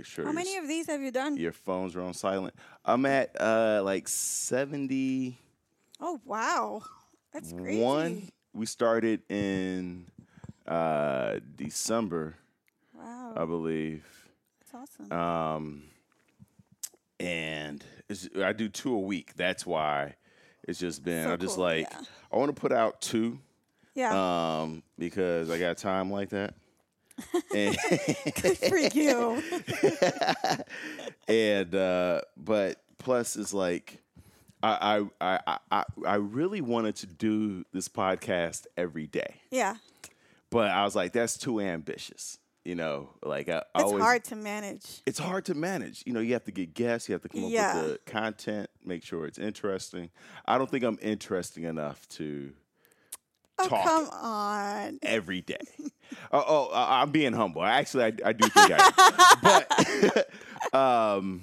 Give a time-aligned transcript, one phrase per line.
[0.00, 0.24] make sure.
[0.24, 1.36] How many of these have you done?
[1.36, 2.54] your phones are on silent.
[2.84, 5.38] I'm at uh like 70.
[6.00, 6.82] Oh wow,
[7.32, 7.80] that's crazy.
[7.82, 10.06] One we started in
[10.66, 12.36] uh December,
[12.94, 14.04] Wow, I believe.
[14.60, 15.12] that's awesome.
[15.12, 15.82] Um
[17.18, 19.34] and it's, I do two a week.
[19.36, 20.14] That's why
[20.66, 22.00] it's just been So I just cool, like yeah.
[22.32, 23.38] I want to put out two
[23.94, 26.54] yeah, um because I got time like that.
[27.50, 29.42] good for you.
[31.28, 34.00] and uh but plus is like
[34.62, 39.76] I, I I I I really wanted to do this podcast every day, yeah,
[40.50, 42.38] but I was like, that's too ambitious.
[42.64, 45.00] You know, like I, it's always, hard to manage.
[45.06, 46.02] It's hard to manage.
[46.04, 48.68] You know, you have to get guests, you have to come up with the content,
[48.84, 50.10] make sure it's interesting.
[50.44, 52.52] I don't think I'm interesting enough to
[53.60, 54.98] Oh talk come on.
[55.02, 55.58] every day.
[56.32, 57.62] oh, oh, I- I'm being humble.
[57.62, 61.42] Actually, I, I do think I, but, um,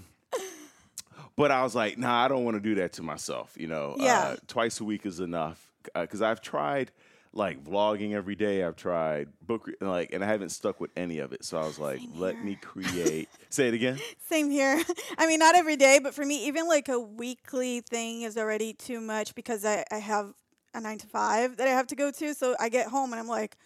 [1.35, 3.53] but I was like, nah, I don't want to do that to myself.
[3.57, 4.19] You know, Yeah.
[4.19, 6.91] uh, twice a week is enough because I've tried
[7.33, 8.63] like vlogging every day.
[8.63, 11.43] I've tried book re- like, and I haven't stuck with any of it.
[11.45, 13.29] So I was like, let me create.
[13.49, 13.99] Say it again.
[14.27, 14.81] Same here.
[15.19, 18.73] I mean, not every day, but for me, even like a weekly thing is already
[18.73, 20.33] too much because I, I have
[20.77, 22.33] a nine to five that I have to go to.
[22.33, 23.57] So I get home and I'm like,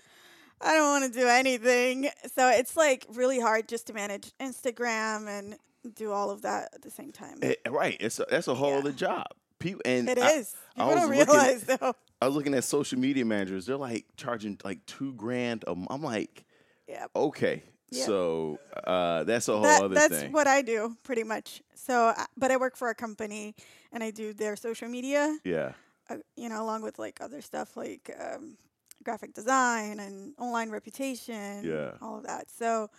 [0.61, 2.09] I don't want to do anything.
[2.35, 5.57] So it's like really hard just to manage Instagram and
[5.95, 7.39] do all of that at the same time.
[7.41, 7.97] Eh, right.
[7.99, 8.77] It's a, that's a whole Yeah.
[8.79, 9.25] other job.
[9.59, 10.55] People and It I- is.
[10.77, 11.93] I was don't looking- though.
[12.21, 13.65] I was looking at social media managers.
[13.65, 15.63] They're like charging like two grand.
[15.67, 16.45] A I'm like,
[16.87, 17.07] Yeah.
[17.15, 18.05] okay, Yeah.
[18.05, 20.31] so uh, that's a whole That, other that's thing.
[20.31, 21.63] what I do pretty much.
[21.73, 23.55] So, uh, but I work for a company
[23.91, 25.35] and I do their social media.
[25.43, 25.73] yeah,
[26.11, 28.57] uh, you know, along with like other stuff like um,
[29.03, 31.91] graphic design and online reputation, Yeah.
[32.01, 32.49] all of that.
[32.49, 32.89] So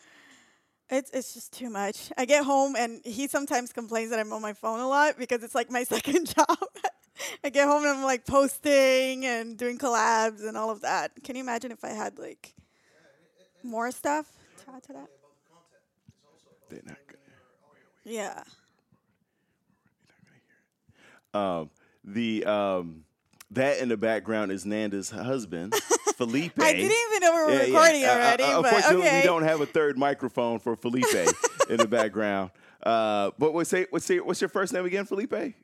[0.91, 2.11] it's it's just too much.
[2.19, 5.43] I get home and he sometimes complains that I'm on my phone a lot because
[5.43, 6.59] it's like my second job.
[7.45, 11.13] I get home and I'm like posting and doing collabs and all of that.
[11.25, 12.55] Can you imagine if I had like
[13.63, 14.27] more stuff
[14.65, 15.09] to add to that?
[16.69, 17.19] they're not gonna.
[18.05, 18.43] Yeah.
[21.35, 21.71] Um,
[22.05, 23.05] the um,
[23.51, 25.75] that in the background is Nanda's husband,
[26.17, 26.53] Felipe.
[26.61, 27.67] I didn't even know we were Yeah, yeah.
[27.67, 29.21] recording Uh, uh, already, but unfortunately, okay.
[29.21, 31.05] we don't have a third microphone for Felipe
[31.69, 32.51] in the background.
[32.83, 35.31] Uh, but what's say what's say what's your first name again, Felipe?
[35.33, 35.55] Marcio,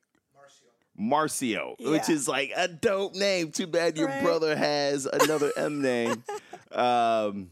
[1.79, 3.51] Marcio, which is like a dope name.
[3.51, 4.23] Too bad your Right.
[4.23, 6.23] brother has another M name.
[6.71, 7.51] Um,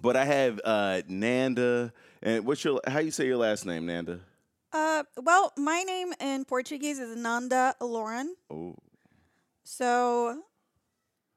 [0.00, 1.92] but I have uh, Nanda,
[2.22, 4.20] and what's your how you say your last name, Nanda?
[4.72, 8.34] Uh, well, my name in Portuguese is Nanda Lauren.
[8.50, 8.74] Oh,
[9.64, 10.42] So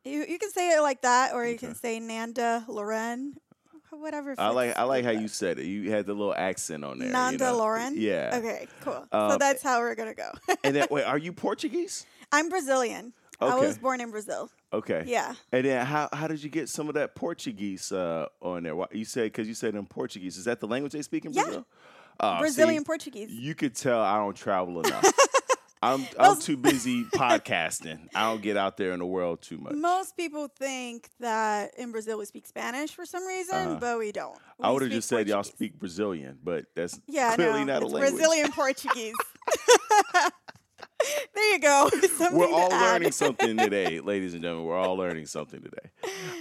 [0.04, 1.68] you you can say it like that, or you Okay.
[1.68, 3.36] can say Nanda Loren,
[3.92, 4.36] whatever.
[4.38, 5.66] I like I like how with you said it.
[5.66, 7.10] You had the little accent on there.
[7.10, 7.32] that.
[7.32, 7.58] you Nanda know?
[7.58, 7.94] Lauren.
[7.98, 8.36] Yeah.
[8.40, 9.06] Okay, cool.
[9.12, 10.32] Um, so that's how we're gonna go.
[10.64, 12.06] And then wait, are you Portuguese?
[12.32, 13.14] I'm Brazilian.
[13.42, 13.52] Okay.
[13.52, 14.50] I was born in Brazil.
[14.72, 15.04] Okay.
[15.08, 15.34] Yeah.
[15.52, 18.76] And then how how did you get some of that Portuguese uh, on there?
[18.78, 20.38] Why- You said because you said in Portuguese.
[20.38, 21.54] Is that the language they speak in Brazil?
[21.54, 21.62] Yeah.
[22.20, 23.32] Uh, Brazilian see, Portuguese.
[23.32, 25.06] You could tell I don't travel enough.
[25.82, 28.08] I'm I'm too busy podcasting.
[28.16, 29.74] I don't get out there in the world too much.
[29.74, 33.78] Most people think that in Brazil we speak Spanish for some reason, Uh-huh.
[33.80, 34.36] but we don't.
[34.60, 37.88] I would have just said y'all speak Brazilian, but that's Yeah, clearly no, not a
[37.88, 38.14] language.
[38.14, 39.14] Brazilian Portuguese.
[41.36, 41.90] there you go.
[42.18, 44.66] Something We're all learning something today, ladies and gentlemen.
[44.66, 45.92] We're all learning something today.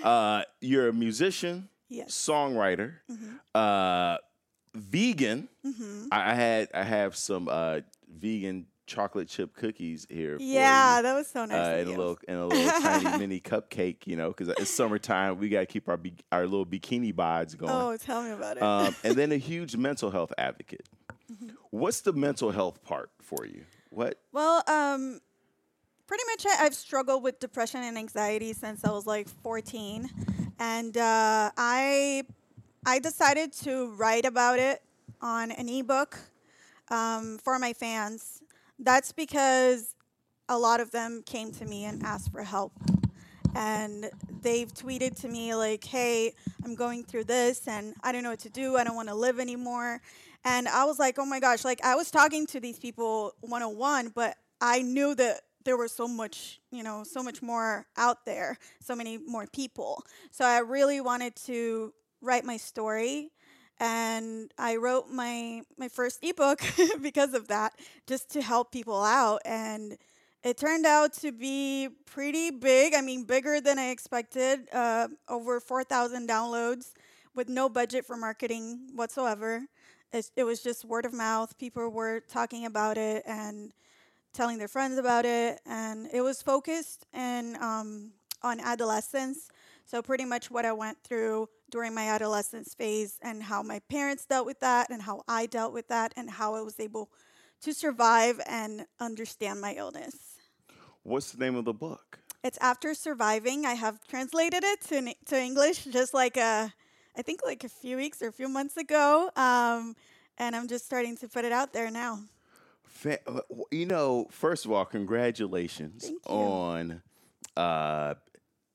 [0.03, 2.13] Uh, you're a musician, Yes.
[2.13, 3.41] songwriter, Mhm.
[3.55, 4.19] uh,
[4.75, 5.49] vegan.
[5.63, 10.37] hmm I, I had I have some uh, vegan chocolate chip cookies here.
[10.41, 11.57] Yeah, that was so nice.
[11.57, 14.07] uh, in a little in a little tiny mini cupcake.
[14.07, 15.39] You know, because it's summertime.
[15.39, 15.99] We gotta keep our
[16.33, 17.73] our little bikini bods going.
[17.73, 18.63] Oh, tell me about it.
[18.63, 20.87] Um, and then a huge mental health advocate.
[21.33, 21.55] Mm-hmm.
[21.71, 23.65] What's the mental health part for you?
[23.91, 24.19] What?
[24.33, 25.21] well, um,
[26.09, 30.11] pretty much I, I've struggled with depression and anxiety since I was like 14,
[30.59, 32.25] and uh, I
[32.87, 34.83] I decided to write about it
[35.23, 36.19] on an ebook
[36.91, 38.43] um, for my fans.
[38.79, 39.95] That's because
[40.51, 42.73] a lot of them came to me and asked for help.
[43.55, 44.11] And
[44.43, 48.41] they've tweeted to me, like, hey, I'm going through this and I don't know what
[48.41, 48.77] to do.
[48.77, 50.03] I don't want to live anymore.
[50.45, 53.63] And I was like, oh my gosh, like, I was talking to these people one
[53.63, 57.87] on one, but I knew that there was so much, you know, so much more
[57.97, 60.05] out there, so many more people.
[60.31, 63.31] So I really wanted to write my story
[63.81, 66.63] and I wrote my my first ebook
[67.03, 67.75] because of that,
[68.07, 69.43] just to help people out.
[69.45, 69.97] And
[70.43, 72.95] it turned out to be pretty big.
[72.95, 74.69] I mean, bigger than I expected.
[74.73, 76.93] Uh, over four thousand downloads
[77.35, 79.67] with no budget for marketing whatsoever.
[80.13, 81.59] it, it was just word of mouth.
[81.59, 83.73] People were talking about it and
[84.33, 88.13] telling their friends about it, and it was focused and um,
[88.43, 89.49] on adolescence.
[89.85, 94.25] So pretty much what I went through during my adolescence phase and how my parents
[94.25, 97.11] dealt with that and how I dealt with that and how I was able
[97.63, 100.17] to survive and understand my illness.
[101.03, 102.19] What's the name of the book?
[102.43, 103.67] It's after surviving.
[103.67, 106.73] I have translated it to to English just like a,
[107.17, 109.97] I think like a few weeks or a few months ago, um,
[110.39, 112.21] and I'm just starting to put it out there now.
[113.05, 113.41] Uh,
[113.71, 117.03] You know, first of all, congratulations on
[117.57, 118.15] uh,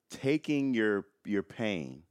[0.10, 2.04] taking your your pain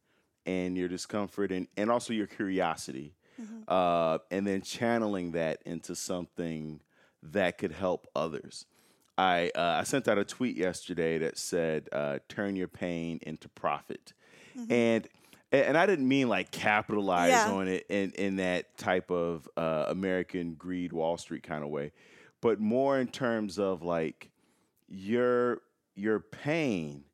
[0.46, 3.62] and your discomfort and, and also your curiosity, Mm-hmm.
[3.68, 6.80] uh, and then channeling that into something
[7.22, 8.66] that could help others.
[9.16, 13.48] I uh, I sent out a tweet yesterday that said, uh, "Turn your pain into
[13.48, 14.12] profit,"
[14.68, 15.06] and
[15.52, 17.48] and I didn't mean like capitalize Mm-hmm.
[17.48, 17.54] Yeah.
[17.54, 21.92] on it in in that type of uh, American greed Wall Street kind of way,
[22.40, 24.30] but more in terms of like
[24.88, 25.60] your
[25.94, 27.04] your pain.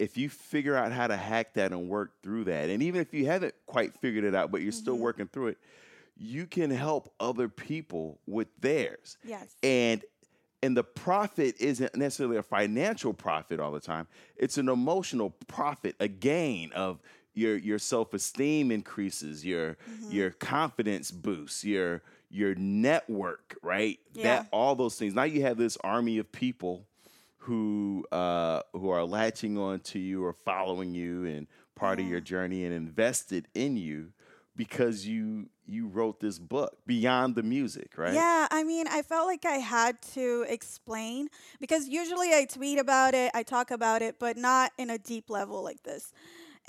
[0.00, 3.12] If you figure out how to hack that and work through that, and even if
[3.12, 5.58] you haven't quite figured it out, but you're still working through it,
[6.16, 9.54] you can help other people with theirs Yes.
[9.62, 10.02] and
[10.62, 14.06] and the profit isn't necessarily a financial profit all the time
[14.36, 17.00] it's an emotional profit a gain of
[17.32, 20.10] your your self-esteem increases your Mm-hmm.
[20.12, 24.22] your confidence boosts your your network right Yeah.
[24.24, 26.86] that all those things now you have this army of people
[27.40, 32.20] who uh who are latching on to you or following you and part of your
[32.20, 34.12] journey and invested in you
[34.56, 39.26] because you you wrote this book beyond the music right Yeah, I mean, I felt
[39.26, 41.28] like I had to explain
[41.60, 45.30] because usually I tweet about it, I talk about it, but not in a deep
[45.30, 46.12] level like this.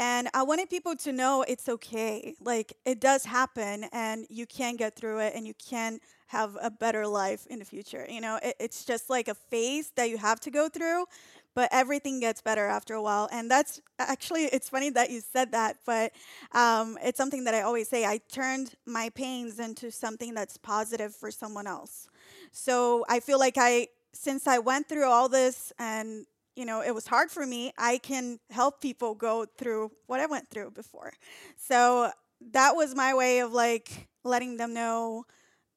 [0.01, 2.33] And I wanted people to know it's okay.
[2.41, 6.71] Like, it does happen, and you can get through it, and you can have a
[6.71, 8.07] better life in the future.
[8.09, 11.05] You know, it, it's just like a phase that you have to go through,
[11.53, 13.29] but everything gets better after a while.
[13.31, 16.13] And that's actually, it's funny that you said that, but
[16.53, 18.03] um, it's something that I always say.
[18.03, 22.07] I turned my pains into something that's positive for someone else.
[22.51, 26.25] So I feel like I, since I went through all this and
[26.61, 27.73] you know, it was hard for me.
[27.77, 31.13] I can help people go through what I went through before.
[31.57, 32.11] So
[32.51, 35.25] that was my way of like letting them know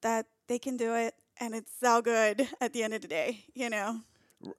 [0.03, 3.45] that they can do it and it's all good at the end of the day,
[3.55, 4.03] you know.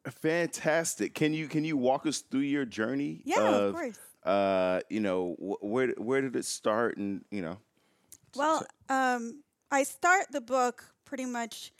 [0.10, 1.14] Fantastic.
[1.14, 3.22] Can you can you walk us through your journey?
[3.24, 4.00] Yeah, of course.
[4.24, 7.58] Uh, you know, wh- where where did it start, and you know,
[8.36, 11.72] Well, um, I start the book pretty much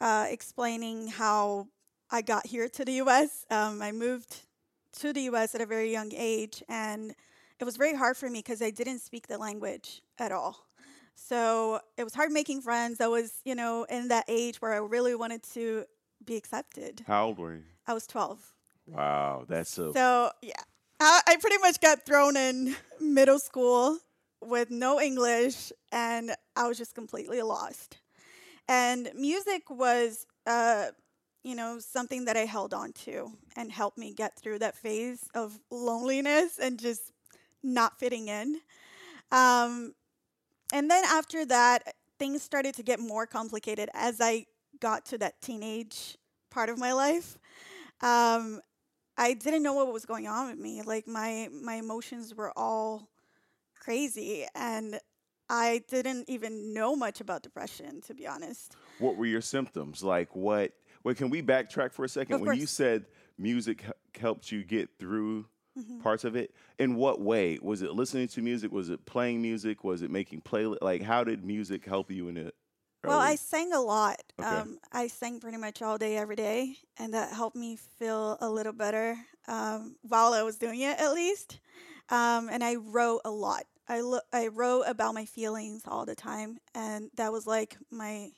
[0.00, 1.68] uh, explaining how
[2.14, 3.46] I got here to the U.S.
[3.50, 4.36] Um, I moved
[4.98, 5.54] to the U.S.
[5.54, 7.14] at a very young age, and
[7.58, 10.66] it was very hard for me because I didn't speak the language at all.
[11.14, 13.00] So it was hard making friends.
[13.00, 15.86] I was, you know, in that age where I really wanted to
[16.22, 17.02] be accepted.
[17.06, 17.62] how old were you?
[17.86, 18.52] I was 12.
[18.88, 19.94] Wow, that's so.
[19.94, 20.52] So yeah,
[21.00, 23.98] I, I pretty much got thrown in middle school
[24.42, 27.96] with no English, and I was just completely lost.
[28.68, 30.88] And music was, uh,
[31.42, 35.28] you know, something that I held on to and helped me get through that phase
[35.34, 37.12] of loneliness and just
[37.62, 38.60] not fitting in.
[39.30, 39.94] Um,
[40.72, 44.46] and then after that, things started to get more complicated as I
[44.80, 46.16] got to that teenage
[46.50, 47.38] part of my life.
[48.00, 48.60] Um,
[49.16, 50.82] I didn't know what was going on with me.
[50.82, 53.08] Like my my emotions were all
[53.78, 54.98] crazy and
[55.48, 58.76] I didn't even know much about depression to be honest.
[58.98, 60.02] what were your symptoms?
[60.02, 60.72] Like what?
[61.04, 62.36] Wait, can we backtrack for a second?
[62.36, 63.06] Of when you said
[63.38, 63.82] music
[64.18, 65.46] helped you get through
[65.78, 66.00] Mm-hmm.
[66.00, 67.58] parts of it, in what way?
[67.62, 68.70] Was it listening to music?
[68.70, 69.84] Was it playing music?
[69.84, 70.66] Was it making play?
[70.66, 72.54] Like, how did music help you in it?
[73.02, 74.22] Well, I sang a lot.
[74.38, 74.46] Okay.
[74.46, 78.50] Um, I sang pretty much all day, every day, and that helped me feel a
[78.50, 79.16] little better
[79.48, 81.58] um, while I was doing it, at least.
[82.10, 83.64] Um, and I wrote a lot.
[83.88, 88.28] I lo- I wrote about my feelings all the time, and that was like my,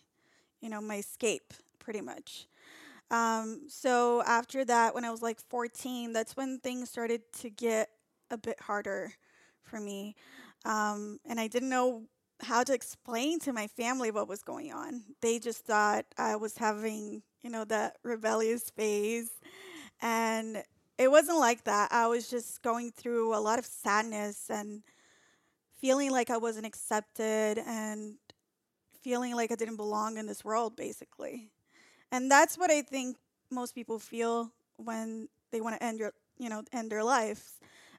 [0.60, 2.46] you know, my escape, pretty much.
[3.10, 7.90] Um, so after that, when I was like 14, that's when things started to get
[8.30, 9.12] a bit harder
[9.62, 10.16] for me.
[10.64, 12.04] Um, and I didn't know
[12.42, 15.02] how to explain to my family what was going on.
[15.20, 19.30] They just thought I was having, you know, that rebellious phase.
[20.00, 20.62] And
[20.98, 21.92] it wasn't like that.
[21.92, 24.82] I was just going through a lot of sadness and
[25.80, 28.14] feeling like I wasn't accepted and
[29.02, 31.50] feeling like I didn't belong in this world, basically.
[32.14, 33.16] And that's what I think
[33.50, 37.54] most people feel when they want to end your, you know, end their lives.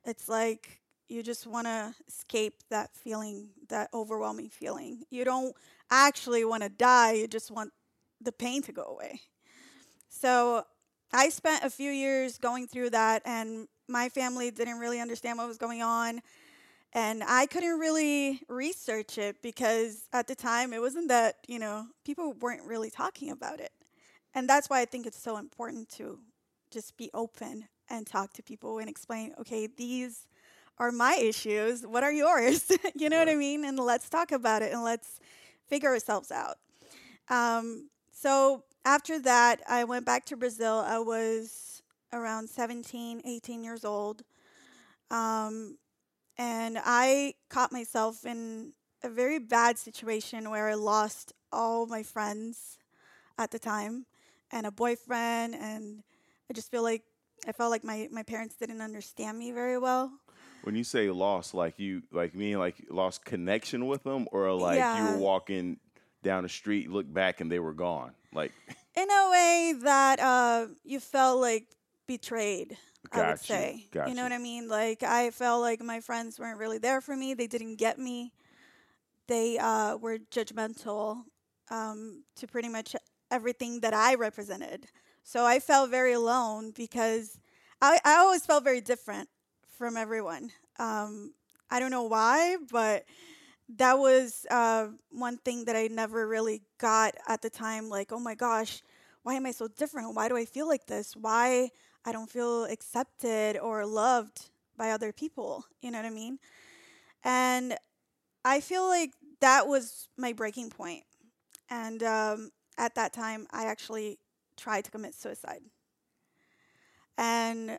[0.06, 0.80] It's like
[1.10, 5.04] you just want to escape that feeling, that overwhelming feeling.
[5.10, 5.54] You don't
[5.92, 7.74] actually want to die, you just want
[8.22, 9.20] the pain to go away.
[10.08, 10.64] So
[11.12, 15.48] I spent a few years going through that, and my family didn't really understand what
[15.50, 16.22] was going on.
[16.94, 21.88] And I couldn't really research it because at the time it wasn't that, you know,
[22.06, 23.74] people weren't really talking about it.
[24.36, 26.20] And that's why I think it's so important to
[26.70, 30.28] just be open and talk to people and explain, okay, these
[30.78, 31.88] are my issues.
[31.88, 32.70] What are yours?
[32.96, 33.28] you know right.
[33.28, 33.64] what I mean?
[33.64, 35.22] And let's talk about it and let's
[35.70, 36.58] figure ourselves out.
[37.30, 40.84] Um, so after that, I went back to Brazil.
[40.86, 44.24] I was around 17, 18 years old.
[45.10, 45.78] Um,
[46.38, 52.78] and I caught myself in a very bad situation where I lost all my friends
[53.38, 54.06] at the time
[54.52, 55.56] and a boyfriend.
[55.56, 56.04] And
[56.50, 57.04] I just feel like
[57.48, 60.12] I felt like my, my parents didn't understand me very well.
[60.64, 64.78] When you say lost, like you, like me, like lost connection with them, or like
[64.78, 64.98] yeah.
[64.98, 65.78] you were walking
[66.24, 68.14] down the street, look back, and they were gone.
[68.34, 68.52] Like
[68.96, 71.68] in a way that uh, you felt like
[72.08, 72.78] betrayed.
[73.12, 73.86] Got I would say.
[73.92, 74.68] Got you know what I mean?
[74.68, 77.36] Like I felt like my friends weren't really there for me.
[77.36, 78.34] They didn't get me.
[79.28, 81.24] They uh, were judgmental
[81.70, 82.96] um, to pretty much
[83.32, 84.88] everything that I represented.
[85.24, 87.40] So I felt very alone because
[87.82, 89.30] I, I always felt very different
[89.78, 90.52] from everyone.
[90.80, 91.34] Um,
[91.70, 93.06] I don't know why, but
[93.78, 97.90] that was uh, one thing that I never really got at the time.
[97.90, 98.82] Like, oh my gosh,
[99.24, 100.16] why am I so different?
[100.16, 101.16] Why do I feel like this?
[101.16, 101.70] Why
[102.06, 105.66] I don't feel accepted or loved by other people?
[105.82, 106.38] You know what I mean?
[107.24, 107.76] And
[108.44, 111.04] I feel like that was my breaking point.
[111.70, 114.20] And um, at that time, I actually
[114.58, 115.62] tried to commit suicide.
[117.18, 117.78] And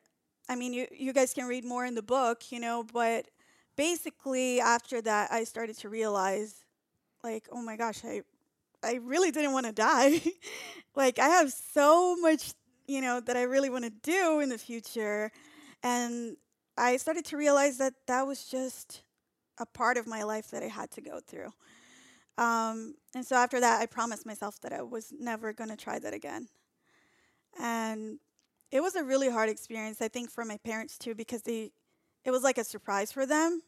[0.49, 3.27] I mean, you, you guys can read more in the book, you know, but
[3.77, 6.65] basically after that I started to realize
[7.23, 8.23] like oh my gosh I
[8.83, 10.21] I really didn't want to die.
[10.95, 12.53] like I have so much,
[12.87, 15.31] you know, that I really want to do in the future
[15.83, 16.37] and
[16.79, 19.03] I started to realize that that was just
[19.59, 21.53] a part of my life that I had to go through.
[22.39, 25.99] Um, and so after that, I promised myself that I was never going to try
[25.99, 26.49] that again.
[27.59, 28.19] And
[28.71, 31.73] it was a really hard experience, I think, for my parents too, because they
[32.25, 33.63] it was like a surprise for them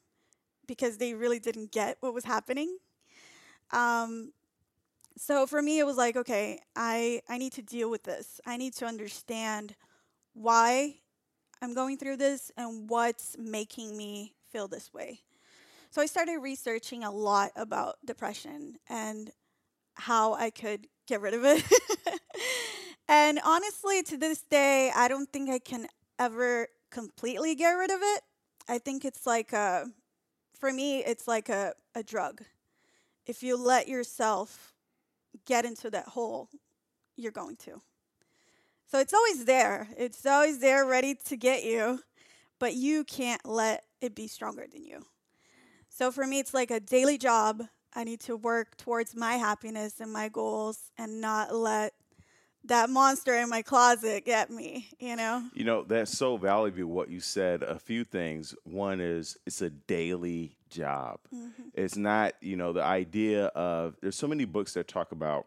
[0.67, 2.77] because they really didn't get what was happening.
[3.71, 4.33] Um,
[5.17, 8.41] so for me, it was like, okay, I, I need to deal with this.
[8.47, 9.77] I need to understand
[10.35, 10.97] why
[11.63, 15.21] I'm going through this and what's making me feel this way.
[15.91, 19.31] So I started researching a lot about depression and
[19.95, 21.65] how I could get rid of it.
[23.09, 25.87] and honestly, to this day, I don't think I can
[26.19, 28.23] ever completely get rid of it.
[28.69, 29.87] I think it's like a,
[30.59, 32.43] for me, it's like a, a drug.
[33.27, 34.75] If you let yourself
[35.47, 36.51] get into that hole,
[37.17, 37.81] you're going to.
[38.91, 39.89] So it's always there.
[39.97, 42.01] It's always there ready to get you,
[42.59, 45.05] but you can't let it be stronger than you.
[45.99, 47.65] So for me, it's like a daily job.
[47.93, 51.93] I need to work towards my happiness and my goals and not let
[52.67, 55.43] that monster in my closet get me, you know?
[55.55, 57.65] You know, that's so valuable what you said.
[57.65, 58.55] A few things.
[58.63, 61.19] One is it's a daily job.
[61.35, 61.71] Mm-hmm.
[61.75, 65.47] It's not, you know, the idea of there's so many books that talk about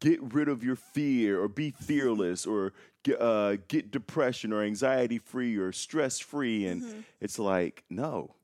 [0.00, 2.72] get rid of your fear or be fearless or
[3.04, 6.66] get, uh, get depression or anxiety free or stress free.
[6.66, 7.00] And mm-hmm.
[7.20, 8.34] it's like, no,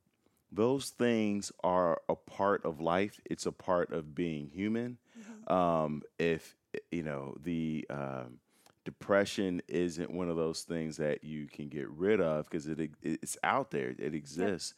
[0.53, 3.21] those things are a part of life.
[3.25, 4.99] It's a part of being human.
[5.19, 5.53] Mm-hmm.
[5.53, 6.57] Um, if
[6.91, 8.38] you know the um,
[8.85, 13.37] depression isn't one of those things that you can get rid of because it it's
[13.43, 14.75] out there, it exists,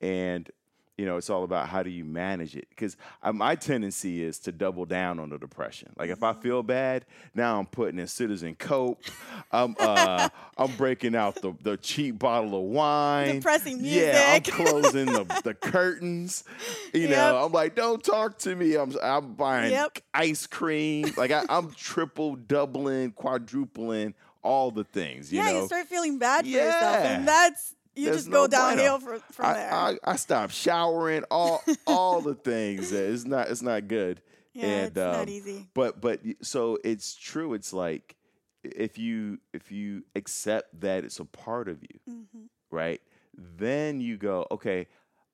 [0.00, 0.10] yep.
[0.10, 0.50] and
[0.96, 2.68] you know, it's all about how do you manage it.
[2.70, 5.92] Because uh, my tendency is to double down on the depression.
[5.98, 6.40] Like if I mm-hmm.
[6.40, 9.02] feel bad, now I'm putting in Citizen Coke.
[9.50, 13.36] I'm uh, I'm breaking out the, the cheap bottle of wine.
[13.36, 14.14] Depressing music.
[14.14, 16.44] Yeah, I'm closing the, the curtains.
[16.92, 17.10] You yep.
[17.10, 18.76] know, I'm like, don't talk to me.
[18.76, 19.98] I'm I'm buying yep.
[20.12, 21.12] ice cream.
[21.16, 25.32] Like I, am triple, doubling, quadrupling all the things.
[25.32, 25.60] You yeah, know?
[25.62, 26.66] you start feeling bad for yeah.
[26.66, 29.72] yourself, and that's you There's just no go downhill from, from I, there.
[29.72, 32.92] I, I stopped showering, all all the things.
[32.92, 34.20] It's not it's not good.
[34.52, 35.68] Yeah, and, it's um, not easy.
[35.74, 37.54] But but so it's true.
[37.54, 38.16] It's like
[38.62, 42.44] if you if you accept that it's a part of you, mm-hmm.
[42.70, 43.00] right?
[43.36, 44.86] Then you go, okay,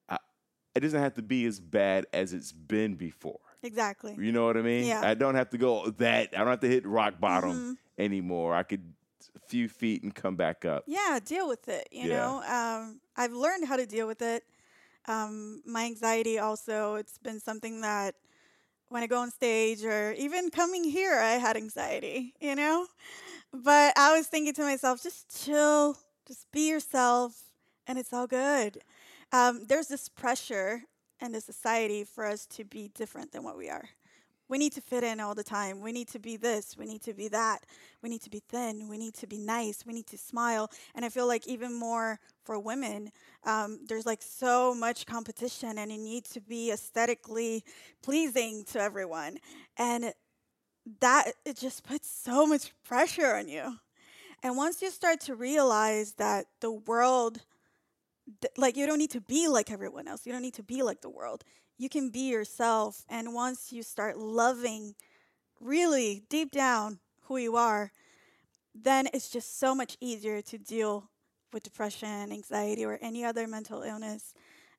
[0.08, 0.18] I,
[0.74, 3.40] it doesn't have to be as bad as it's been before.
[3.62, 4.16] Exactly.
[4.18, 4.86] You know what I mean?
[4.86, 5.02] Yeah.
[5.04, 6.30] I don't have to go that.
[6.34, 7.72] I don't have to hit rock bottom mm-hmm.
[7.98, 8.54] anymore.
[8.54, 8.94] I could
[9.46, 10.84] few feet and come back up.
[10.86, 11.88] Yeah, deal with it.
[11.90, 12.08] You Yeah.
[12.08, 14.44] know, um, I've learned how to deal with it.
[15.08, 18.14] Um, my anxiety also, it's been something that
[18.88, 22.86] when I go on stage or even coming here, I had anxiety, you know?
[23.52, 25.96] But I was thinking to myself, just chill,
[26.26, 27.40] just be yourself,
[27.86, 28.78] and it's all good.
[29.32, 30.82] Um, there's this pressure
[31.20, 33.88] in the society for us to be different than what we are.
[34.50, 35.80] We need to fit in all the time.
[35.80, 36.76] We need to be this.
[36.76, 37.64] We need to be that.
[38.02, 38.88] We need to be thin.
[38.88, 39.86] We need to be nice.
[39.86, 40.70] We need to smile.
[40.96, 43.12] And I feel like even more for women,
[43.44, 47.62] um, there's like so much competition, and you need to be aesthetically
[48.02, 49.38] pleasing to everyone.
[49.78, 50.12] And
[51.00, 53.76] that it just puts so much pressure on you.
[54.42, 57.42] And once you start to realize that the world,
[58.56, 61.02] like you don't need to be like everyone else, you don't need to be like
[61.02, 61.44] the world.
[61.80, 63.06] You can be yourself.
[63.08, 64.94] And once you start loving
[65.60, 67.90] really deep down who you are,
[68.74, 71.08] then it's just so much easier to deal
[71.54, 74.34] with depression, anxiety, or any other mental illness.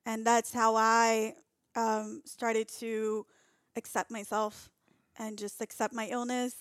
[0.05, 1.33] And that's how I
[1.75, 3.25] um, started to
[3.75, 4.69] accept myself
[5.17, 6.53] and just accept my illness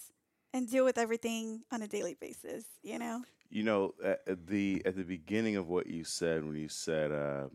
[0.54, 3.24] and deal with everything on a daily basis, you know?
[3.50, 7.50] You know, at the at the beginning of what you said when you said, um,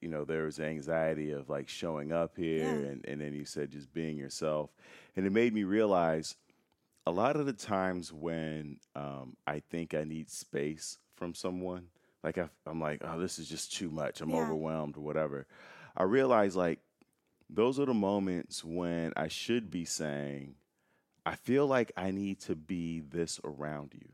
[0.00, 2.90] you know, there was anxiety of like showing up here, Yeah.
[2.90, 4.70] and and then you said just being yourself,
[5.16, 6.36] and it made me realize
[7.06, 11.86] a lot of the times when um, I think I need space from someone,
[12.22, 14.20] like I, I'm like, oh, this is just too much.
[14.20, 14.42] I'm Yeah.
[14.42, 15.46] overwhelmed or whatever.
[15.96, 16.80] I realize like
[17.48, 20.54] those are the moments when I should be saying,
[21.24, 24.08] I feel like I need to be this around you.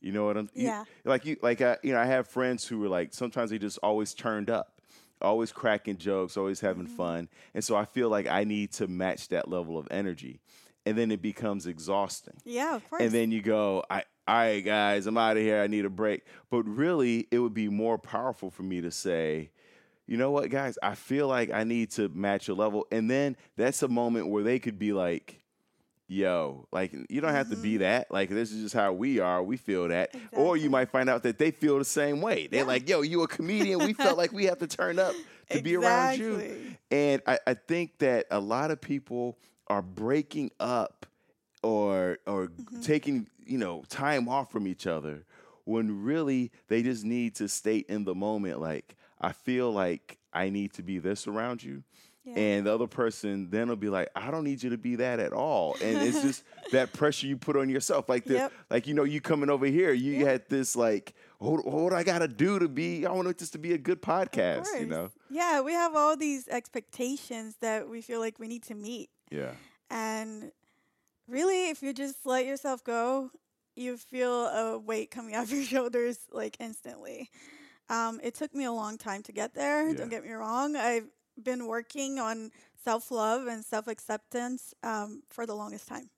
[0.00, 0.48] You know what I'm?
[0.54, 0.84] you- Yeah.
[1.04, 3.78] like you, like I, you know, I have friends who are like sometimes they just
[3.82, 4.77] always turned up,
[5.20, 6.96] always cracking jokes, always having mm-hmm.
[6.96, 10.40] fun, and so I feel like I need to match that level of energy,
[10.86, 12.34] and then it becomes exhausting.
[12.44, 13.02] Yeah, of course.
[13.02, 15.62] And then you go, I, all right, guys, I'm out of here.
[15.62, 16.22] I need a break.
[16.50, 19.50] But really, it would be more powerful for me to say,
[20.06, 22.86] you know what, guys, I feel like I need to match your level.
[22.92, 25.40] And then that's a moment where they could be like,
[26.08, 28.10] yo, like, you don't have to be that.
[28.10, 29.42] Like, this is just how we are.
[29.42, 30.14] We feel that.
[30.32, 32.46] Or you might find out that they feel the same way.
[32.46, 32.66] They're Yeah.
[32.66, 33.78] like, yo, you a comedian.
[33.80, 35.14] We felt like we have to turn up
[35.50, 36.76] to be around you.
[36.90, 41.06] And I, I think that a lot of people are breaking up
[41.62, 42.80] or or Mm-hmm.
[42.80, 45.24] taking you know time off from each other
[45.64, 50.48] when really they just need to stay in the moment like I feel like I
[50.50, 51.82] need to be this around you.
[52.28, 52.38] Yeah.
[52.42, 55.18] And the other person then will be like, I don't need you to be that
[55.20, 55.76] at all.
[55.82, 58.08] And it's just that pressure you put on yourself.
[58.08, 58.52] Like the Yep.
[58.70, 60.30] like, you know, you coming over here, you Yeah.
[60.30, 63.72] had this like, what, what I gotta do to be I want this to be
[63.72, 65.10] a good podcast, you know?
[65.30, 69.10] Yeah, we have all these expectations that we feel like we need to meet.
[69.30, 69.52] Yeah.
[69.90, 70.52] And
[71.26, 73.30] really, if you just let yourself go,
[73.76, 77.30] you feel a weight coming off your shoulders like instantly.
[77.90, 79.88] Um, it took me a long time to get there.
[79.88, 79.94] Yeah.
[79.94, 80.76] Don't get me wrong.
[80.76, 81.06] I've
[81.42, 82.50] been working on
[82.84, 86.10] self love and self acceptance um, for the longest time,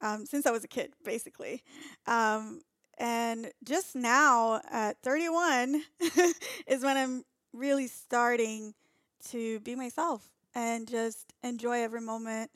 [0.00, 1.62] um, since I was a kid, basically.
[2.06, 2.62] Um,
[2.98, 5.82] and just now at 31
[6.66, 8.74] is when I'm really starting
[9.28, 12.50] to be myself and just enjoy every moment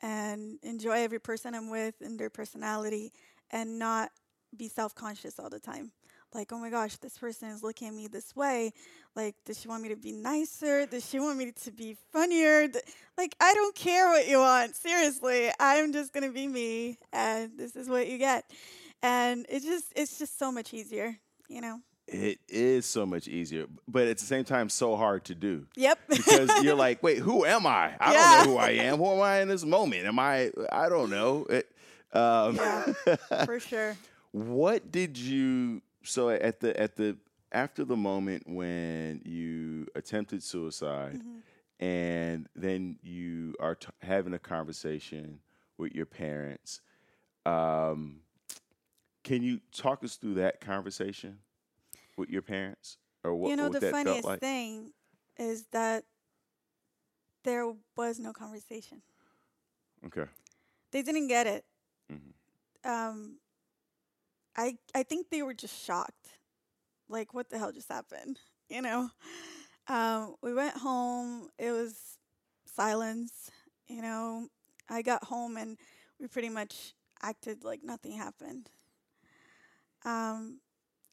[0.00, 3.12] and enjoy every person I'm with and their personality
[3.50, 4.10] and not
[4.56, 5.92] be self conscious all the time.
[6.36, 8.72] Like, oh my gosh, this person is looking at me this way.
[9.14, 10.84] Like, does she want me to be nicer?
[10.84, 12.68] Does she want me to be funnier?
[13.16, 14.76] Like, I don't care what you want.
[14.76, 18.44] Seriously, I'm just gonna be me, and this is what you get.
[19.02, 21.16] And it's just, it's just so much easier,
[21.48, 21.80] you know.
[22.06, 25.98] It is so much easier, but at the same time, so hard to do Yep.
[26.08, 27.96] because you're like, wait, who am I?
[27.98, 28.36] I Yeah.
[28.36, 28.98] don't know who I am.
[28.98, 30.04] Who am I in this moment?
[30.06, 30.50] Am I?
[30.70, 31.46] I don't know.
[31.48, 31.66] It,
[32.12, 32.92] um, Yeah.
[33.46, 33.96] for sure.
[34.32, 35.80] what did you?
[36.06, 37.16] So at the at the
[37.52, 41.84] after the moment when you attempted suicide, Mm-hmm.
[41.84, 45.40] and then you are t- having a conversation
[45.78, 46.80] with your parents.
[47.44, 48.20] Um,
[49.24, 51.38] can you talk us through that conversation
[52.16, 54.40] with your parents, or what, you know, what the funniest like?
[54.40, 54.92] thing
[55.38, 56.04] is that
[57.44, 59.02] there was no conversation.
[60.06, 60.24] Okay.
[60.92, 61.64] They didn't get it.
[62.12, 62.32] Mhm.
[62.84, 63.38] Um,
[64.56, 66.28] I I think they were just shocked.
[67.08, 68.40] Like, what the hell just happened?
[68.70, 69.10] You know.
[69.88, 71.48] Um, we went home.
[71.58, 72.18] It was
[72.66, 73.50] silence.
[73.88, 74.48] You know,
[74.88, 75.78] I got home and
[76.20, 78.70] we pretty much acted like nothing happened.
[80.04, 80.60] Um,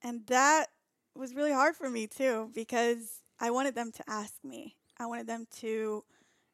[0.03, 0.67] and that
[1.15, 4.75] was really hard for me too because I wanted them to ask me.
[4.99, 6.03] I wanted them to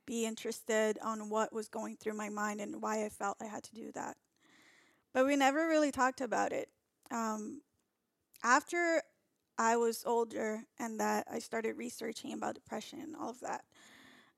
[0.05, 3.63] be interested on what was going through my mind and why I felt I had
[3.65, 4.17] to do that.
[5.13, 6.69] but we never really talked about it.
[7.11, 7.61] Um,
[8.43, 9.01] after
[9.57, 13.63] I was older and that I started researching about depression and all of that,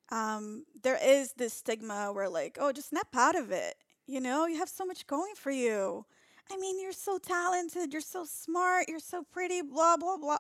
[0.10, 3.76] um, there is this stigma where, like, oh, just snap out of it.
[4.08, 6.06] You know, you have so much going for you.
[6.52, 10.40] I mean, you're so talented, you're so smart, you're so pretty, blah, blah, blah.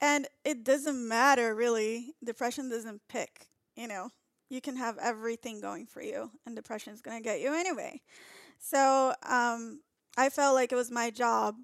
[0.00, 2.14] And it doesn't matter, really.
[2.24, 4.08] Depression doesn't pick, you know.
[4.50, 8.00] You can have everything going for you, and depression is going to get you anyway.
[8.58, 9.80] So um,
[10.16, 11.56] I felt like it was my job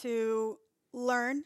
[0.00, 0.58] to
[0.92, 1.44] learn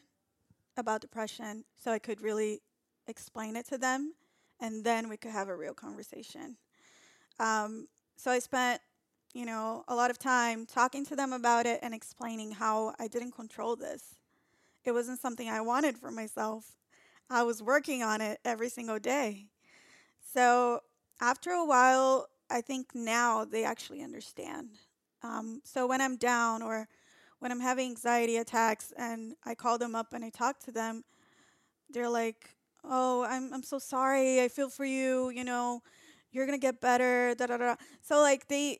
[0.75, 2.61] about depression so I could really
[3.07, 4.13] explain it to them,
[4.59, 6.57] and then we could have a real conversation.
[7.39, 8.81] Um, so I spent,
[9.33, 13.07] you know, a lot of time talking to them about it and explaining how I
[13.07, 14.15] didn't control this.
[14.83, 16.75] It wasn't something I wanted for myself.
[17.29, 19.47] I was working on it every single day.
[20.33, 20.81] So
[21.19, 24.79] after a while, I think now they actually understand.
[25.23, 26.87] Um, so when I'm down or
[27.39, 31.03] when I'm having anxiety attacks and I call them up and I talk to them,
[31.89, 34.41] they're like, "Oh, I'm I'm so sorry.
[34.41, 35.29] I feel for you.
[35.29, 35.81] You know,
[36.31, 37.75] you're gonna get better." Da da da.
[38.01, 38.79] So like they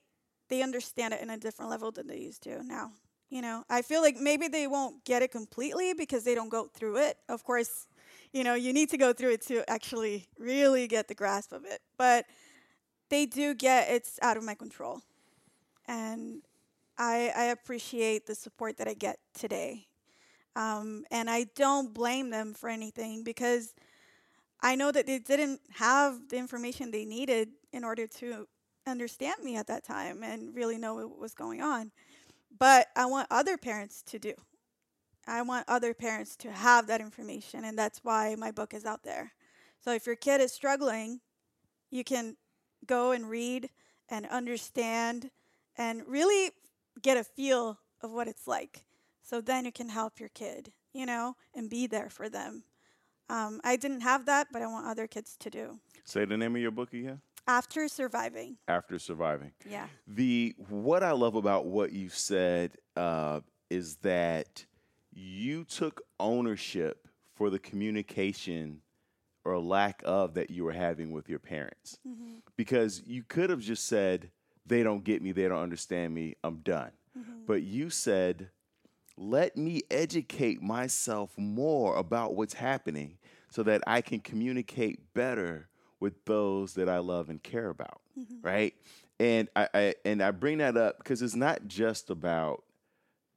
[0.49, 2.91] they understand it in a different level than they used to now.
[3.29, 6.67] You know, I feel like maybe they won't get it completely because they don't go
[6.73, 7.17] through it.
[7.29, 7.87] Of course,
[8.33, 11.65] you know, you need to go through it to actually really get the grasp of
[11.65, 11.81] it.
[11.97, 12.25] But
[13.09, 15.01] they do get it's out of my control.
[15.91, 16.41] And
[16.97, 19.87] I, I appreciate the support that I get today.
[20.55, 23.73] Um, and I don't blame them for anything because
[24.61, 28.47] I know that they didn't have the information they needed in order to
[28.87, 31.91] understand me at that time and really know what was going on.
[32.57, 34.33] But I want other parents to do.
[35.27, 39.03] I want other parents to have that information, and that's why my book is out
[39.03, 39.33] there.
[39.83, 41.19] So if your kid is struggling,
[41.89, 42.37] you can
[42.85, 43.69] go and read
[44.09, 45.31] and understand
[45.77, 46.51] and really
[47.01, 48.85] get a feel of what it's like.
[49.21, 52.63] So then you can help your kid, you know, and be there for them.
[53.29, 55.79] Um, I didn't have that, but I want other kids to do.
[56.03, 57.21] Say the name of your book again.
[57.47, 58.57] After surviving.
[58.67, 59.51] After surviving.
[59.69, 59.87] Yeah.
[60.07, 64.65] The what I love about what you said uh, is that
[65.13, 68.81] you took ownership for the communication
[69.43, 71.97] or lack of that you were having with your parents.
[72.07, 72.39] Mm-hmm.
[72.57, 74.29] Because you could have just said,
[74.65, 76.91] they don't get me, they don't understand me, I'm done.
[77.17, 77.45] Mm-hmm.
[77.45, 78.49] But you said,
[79.17, 83.17] let me educate myself more about what's happening
[83.49, 85.67] so that I can communicate better
[85.99, 88.01] with those that I love and care about.
[88.19, 88.35] Mm-hmm.
[88.41, 88.73] Right.
[89.19, 92.63] And I, I, and I bring that up because it's not just about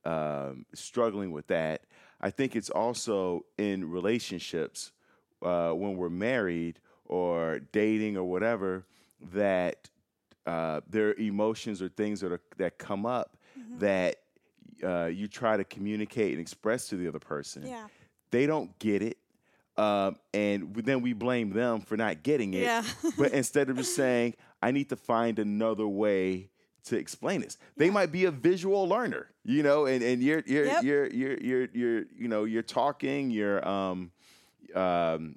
[0.05, 1.83] um, struggling with that.
[2.21, 4.93] I think it's also in relationships
[5.43, 8.87] uh, when we're married or dating or whatever
[9.33, 9.91] that
[10.47, 13.79] uh, there are emotions or things that are that come up mm-hmm.
[13.79, 14.17] that
[14.83, 17.67] uh, you try to communicate and express to the other person.
[17.67, 17.87] Yeah.
[18.31, 19.19] They don't get it.
[19.77, 22.63] Um, and then we blame them for not getting it.
[22.63, 22.85] Yeah.
[23.19, 26.51] but instead of just saying, I need to find another way
[26.85, 27.57] to explain this.
[27.77, 27.93] They yeah.
[27.93, 30.85] might be a visual learner, you know, and, and you're you're, yep.
[30.85, 34.13] you're you're you're you're you know you're talking, you're um
[34.75, 35.37] um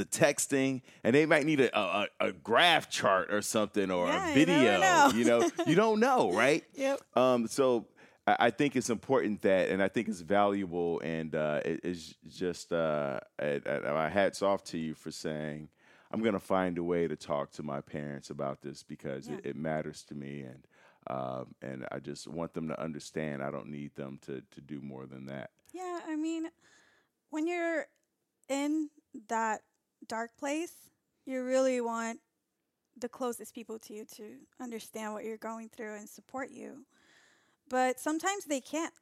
[0.00, 4.30] the texting, and they might need a, a, a graph chart or something or yeah,
[4.30, 4.72] a video.
[4.72, 5.10] You, know.
[5.14, 6.64] you know, you don't know, right?
[6.74, 7.00] Yep.
[7.14, 7.86] Um, so
[8.26, 12.14] I, I think it's important that, and I think it's valuable, and uh, it, it's
[12.28, 15.68] just uh, my hats off to you for saying
[16.10, 19.34] I'm going to find a way to talk to my parents about this because yeah.
[19.34, 20.66] it, it, matters to me, and
[21.08, 23.42] um, and I just want them to understand.
[23.42, 25.50] I don't need them to to do more than that.
[25.74, 26.48] Yeah, I mean,
[27.28, 27.86] when you're
[28.48, 28.90] in
[29.28, 29.62] that
[30.06, 30.72] dark place,
[31.26, 32.20] you really want
[32.98, 36.84] the closest people to you to understand what you're going through and support you.
[37.68, 38.92] But sometimes they can't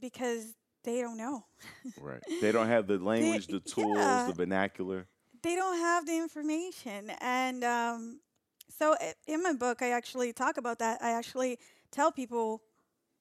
[0.00, 1.44] because they don't know.
[2.00, 2.22] right.
[2.40, 4.26] They don't have the language, they, the tools, yeah.
[4.28, 5.08] the vernacular
[5.42, 7.10] they don't have the information.
[7.20, 8.20] And um,
[8.68, 11.02] so in my book, I actually talk about that.
[11.02, 11.58] I actually
[11.90, 12.62] tell people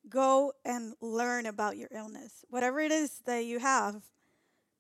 [0.10, 2.46] go and learn about your illness.
[2.50, 4.02] Whatever it is that you have,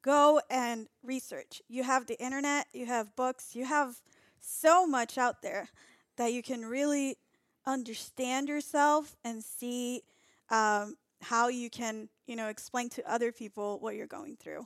[0.02, 1.62] go and research.
[1.68, 4.02] You have the internet, you have books, you have
[4.40, 5.70] so much out there
[6.18, 7.18] that you can really
[7.66, 10.04] understand yourself and see
[10.50, 14.66] um, how you can, you know, explain to other people what you're going through.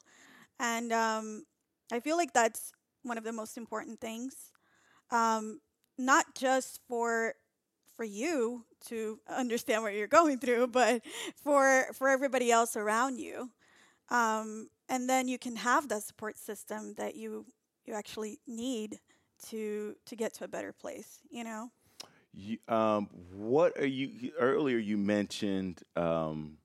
[0.59, 1.45] And um,
[1.91, 2.71] I feel like that's
[3.03, 4.51] one of the most important things,
[5.09, 5.59] um,
[5.97, 7.33] not just for
[7.97, 11.01] for you to understand what you're going through, but
[11.43, 13.49] for for everybody else around you.
[14.09, 17.45] Um, and then you can have that support system that you
[17.85, 18.99] you actually need
[19.49, 21.19] to to get to a better place.
[21.29, 21.71] You know.
[22.33, 24.31] You, um, what are you?
[24.39, 26.57] Earlier, you mentioned, um,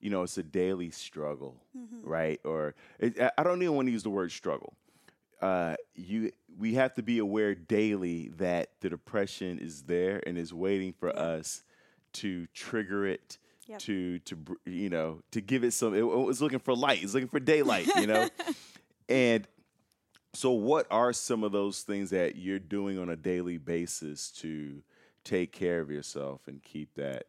[0.00, 2.02] you know, it's a daily struggle, Mm-hmm.
[2.02, 2.40] right?
[2.44, 4.74] Or it, I- don't even want to use the word struggle.
[5.40, 10.52] Uh, you, we have to be aware daily that the depression is there and is
[10.52, 11.62] waiting for us
[12.14, 13.78] to trigger it, Yep.
[13.80, 15.94] to to you know, to give it some.
[15.94, 17.02] It, was looking for light.
[17.02, 18.28] It's looking for daylight, you know,
[19.08, 19.46] and
[20.34, 24.82] so, what are some of those things that you're doing on a daily basis to
[25.24, 27.24] take care of yourself and keep that?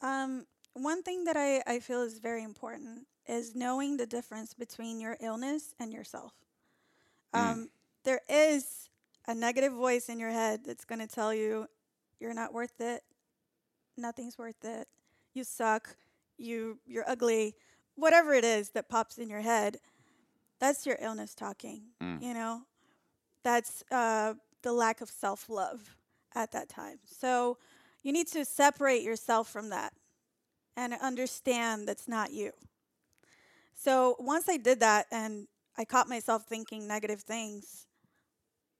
[0.00, 5.00] Um, one thing that I, I feel is very important is knowing the difference between
[5.00, 6.32] your illness and yourself.
[7.34, 7.68] Um,
[8.04, 8.88] There is
[9.26, 11.66] a negative voice in your head that's going to tell you
[12.20, 13.02] you're not worth it,
[13.96, 14.88] nothing's worth it,
[15.34, 15.96] you suck,
[16.38, 17.54] you you're ugly,
[17.94, 19.78] whatever it is that pops in your head.
[20.58, 21.82] That's your illness talking.
[22.02, 22.22] Mm.
[22.22, 22.62] You know,
[23.42, 25.96] that's uh, the lack of self love
[26.34, 26.98] at that time.
[27.04, 27.58] So
[28.02, 29.92] you need to separate yourself from that
[30.76, 32.52] and understand that's not you.
[33.74, 37.86] So once I did that and I caught myself thinking negative things,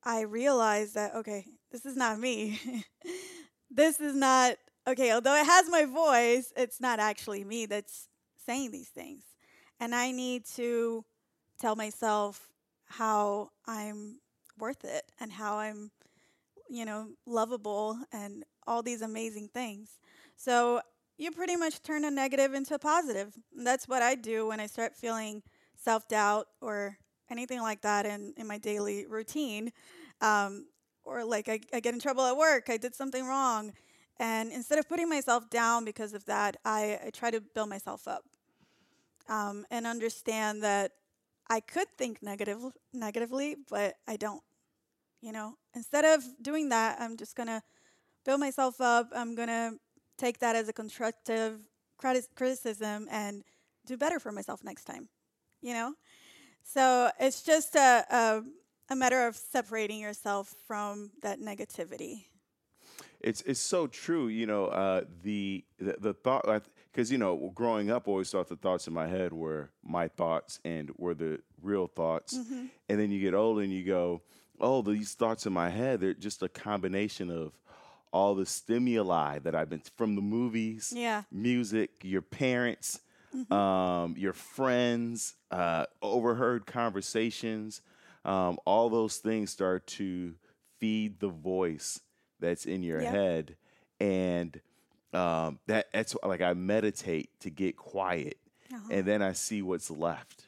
[0.03, 2.59] I realized that, okay, this is not me.
[3.71, 4.57] this is not,
[4.91, 8.09] okay, although it has my voice, it's not actually me that's
[8.45, 9.25] saying these things.
[9.79, 11.05] And I need to
[11.59, 12.49] tell myself
[12.87, 14.21] how I'm
[14.59, 15.91] worth it and how I'm,
[16.69, 20.01] you know, lovable and all these amazing things.
[20.37, 20.81] So
[21.17, 23.35] you pretty much turn a negative into a positive.
[23.57, 25.43] And that's what I do when I start feeling
[25.77, 26.99] self doubt or
[27.31, 29.73] anything like that in, in my daily routine.
[30.21, 30.67] Um,
[31.05, 33.73] or like I, I get in trouble at work, I did something wrong.
[34.21, 38.07] And instead of putting myself down because of that, I, I try to build myself
[38.07, 38.23] up
[39.31, 40.93] um, and understand that
[41.49, 42.61] I could think negative,
[42.93, 44.43] negatively, but I don't.
[45.23, 47.63] You know, instead of doing that, I'm just gonna
[48.25, 49.09] build myself up.
[49.15, 49.73] I'm gonna
[50.19, 51.61] take that as a constructive
[52.01, 53.45] criti- criticism and
[53.87, 55.09] do better for myself next time.
[55.63, 55.95] You know,
[56.63, 58.43] so it's just a, a
[58.91, 62.25] a matter of separating yourself from that negativity.
[63.21, 64.29] It's it's so true.
[64.29, 68.49] You know, uh, the, the the thought because you know, growing up, I always thought
[68.49, 72.35] the thoughts in my head were my thoughts and were the real thoughts.
[72.89, 74.23] And then you get older and you go,
[74.59, 77.53] oh, these thoughts in my head they're just a combination of
[78.13, 81.23] all the stimuli that I've been from the movies, Yeah.
[81.31, 83.01] music, your parents,
[83.51, 87.83] um, your friends, uh, overheard conversations.
[88.25, 90.35] Um, all those things start to
[90.81, 92.01] feed the voice
[92.41, 93.11] that's in your Yep.
[93.15, 93.57] head,
[94.01, 94.61] and
[95.13, 98.39] um, that that's like I meditate to get quiet,
[98.73, 98.89] Uh-huh.
[98.91, 100.45] and then I see what's left.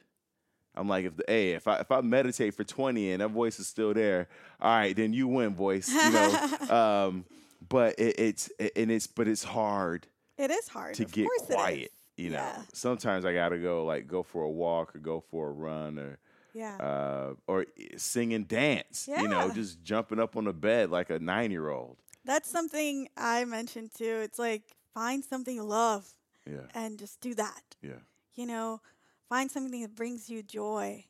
[0.74, 3.58] I'm like, if the, hey, if I if I meditate for 20 and that voice
[3.60, 4.28] is still there,
[4.60, 5.88] all right, then you win, voice.
[5.92, 7.24] You know, um,
[7.68, 10.06] but it, it's and it's but it's hard
[10.38, 11.92] It is hard to of get it quiet.
[12.16, 12.62] You know, Yeah.
[12.72, 16.18] sometimes I gotta go like go for a walk or go for a run or
[16.52, 16.76] Yeah.
[16.76, 19.08] uh, or i- sing and dance.
[19.08, 21.96] You know, just jumping up on the bed like a nine year old.
[22.24, 24.20] That's something I mentioned too.
[24.22, 24.62] It's like
[24.94, 26.14] find something you love
[26.46, 27.76] Yeah, and just do that.
[27.82, 28.00] yeah,
[28.34, 28.80] You know,
[29.28, 31.06] find something that brings you joy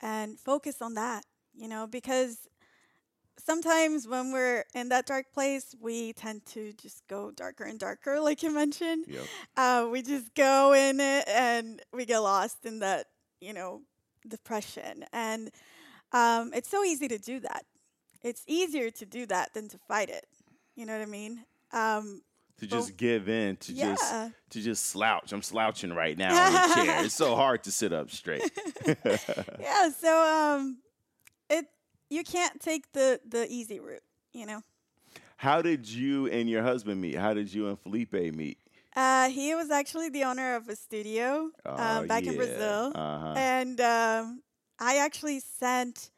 [0.00, 2.48] and focus on that, you know, because
[3.38, 8.20] sometimes when we're in that dark place, we tend to just go darker and darker,
[8.20, 9.06] like you mentioned.
[9.08, 9.24] yep.
[9.56, 13.06] Uh, we just go in it and we get lost in that,
[13.40, 13.82] you know,
[14.28, 15.04] depression.
[15.12, 15.50] And
[16.12, 17.64] um, it's so easy to do that.
[18.22, 20.26] It's easier to do that than to fight it.
[20.76, 21.44] You know what I mean?
[21.72, 22.22] Um,
[22.58, 25.32] To Well, just give in, to just to just slouch.
[25.32, 27.04] I'm slouching right now in the chair.
[27.04, 28.48] It's so hard to sit up straight.
[28.86, 29.90] yeah.
[29.90, 30.78] So um,
[31.50, 31.66] it
[32.10, 34.02] you can't take the the easy route.
[34.32, 34.62] You know.
[35.36, 37.16] How did you and your husband meet?
[37.16, 38.58] How did you and Felipe meet?
[38.94, 42.92] Uh, he was actually the owner of a studio uh, back in Brazil.
[42.94, 43.34] Uh-huh.
[43.36, 44.42] And um,
[44.78, 46.10] I actually sent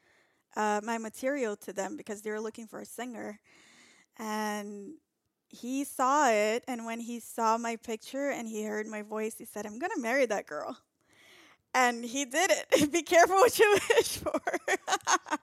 [0.57, 3.39] uh, my material to them because they were looking for a singer.
[4.17, 4.95] And
[5.47, 6.63] he saw it.
[6.67, 9.91] And when he saw my picture and he heard my voice, he said, I'm going
[9.95, 10.77] to marry that girl.
[11.73, 12.91] And he did it.
[12.91, 14.41] Be careful what you wish for.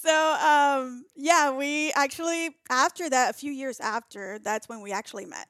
[0.00, 5.24] so, um, yeah, we actually, after that, a few years after, that's when we actually
[5.24, 5.46] met.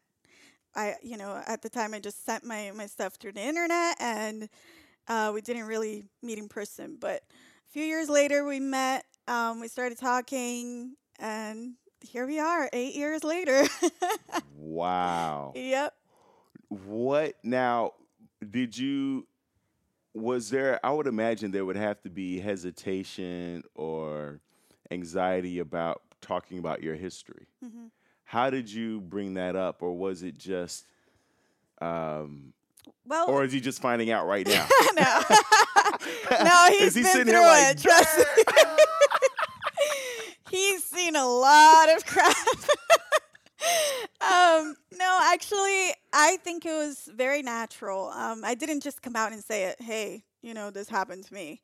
[0.75, 3.97] I, you know, at the time I just sent my, my stuff through the internet
[4.01, 4.49] and
[5.09, 6.97] uh, we didn't really meet in person.
[7.01, 7.23] But
[7.69, 12.95] a few years later, we met, um, we started talking, and here we are, eight
[12.95, 13.65] years later.
[14.61, 15.53] Wow.
[15.55, 15.95] yep.
[16.69, 17.93] What now?
[18.49, 19.27] Did you?
[20.15, 20.85] Was there?
[20.85, 24.41] I would imagine there would have to be hesitation or
[24.91, 27.47] anxiety about talking about your history.
[27.65, 27.87] Mm-hmm.
[28.29, 30.85] How did you bring that up, or was it just,
[31.81, 32.53] um,
[33.07, 34.69] Well, or is he just finding out right now?
[34.95, 35.23] no,
[36.45, 37.81] no, he's Is he been sitting through here like, it.
[37.81, 38.45] Trust me.
[40.51, 42.37] he's seen a lot of crap.
[44.21, 48.11] um, no, actually, I think it was very natural.
[48.11, 49.81] Um, I didn't just come out and say it.
[49.81, 51.63] Hey, you know, this happened to me.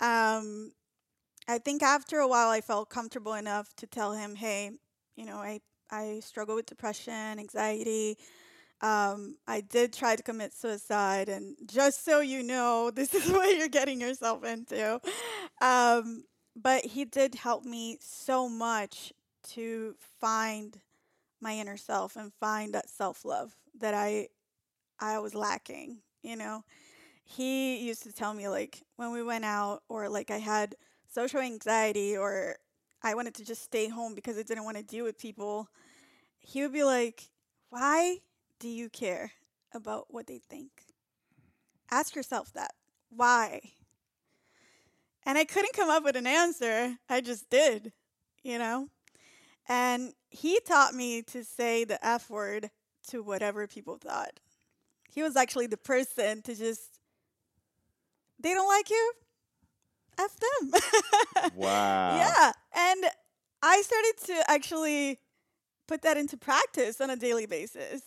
[0.00, 0.72] Um,
[1.46, 4.72] I think after a while, I felt comfortable enough to tell him, hey,
[5.14, 5.60] you know, I
[5.90, 8.18] I struggle with depression, anxiety.
[8.80, 13.56] Um, I did try to commit suicide, and just so you know, this is what
[13.56, 15.00] you're getting yourself into.
[15.60, 16.24] Um,
[16.56, 19.12] but he did help me so much
[19.50, 20.80] to find
[21.40, 24.28] my inner self and find that self love that I
[24.98, 25.98] I was lacking.
[26.22, 26.64] You know,
[27.24, 30.74] he used to tell me like when we went out or like I had
[31.12, 32.56] social anxiety or
[33.02, 35.68] I wanted to just stay home because I didn't want to deal with people.
[36.38, 37.30] He would be like,
[37.68, 38.18] "Why
[38.58, 39.32] do you care
[39.72, 40.70] about what they think?
[41.90, 42.74] Ask yourself that.
[43.08, 43.72] Why?"
[45.24, 46.98] And I couldn't come up with an answer.
[47.08, 47.92] I just did,
[48.42, 48.88] you know?
[49.68, 52.70] And he taught me to say the F word
[53.08, 54.40] to whatever people thought.
[55.12, 56.98] He was actually the person to just,
[58.38, 59.12] they don't like you?
[60.24, 61.52] F them.
[61.54, 62.16] wow.
[62.16, 62.52] Yeah.
[62.74, 63.04] And
[63.62, 65.18] I started to actually
[65.86, 68.02] put that into practice on a daily basis.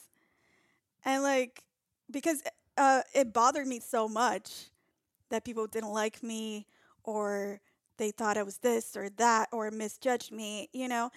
[1.05, 1.63] And like,
[2.09, 2.41] because
[2.77, 4.69] uh, it bothered me so much
[5.29, 6.67] that people didn't like me
[7.03, 7.59] or
[7.97, 11.09] they thought I was this or that or misjudged me, you know?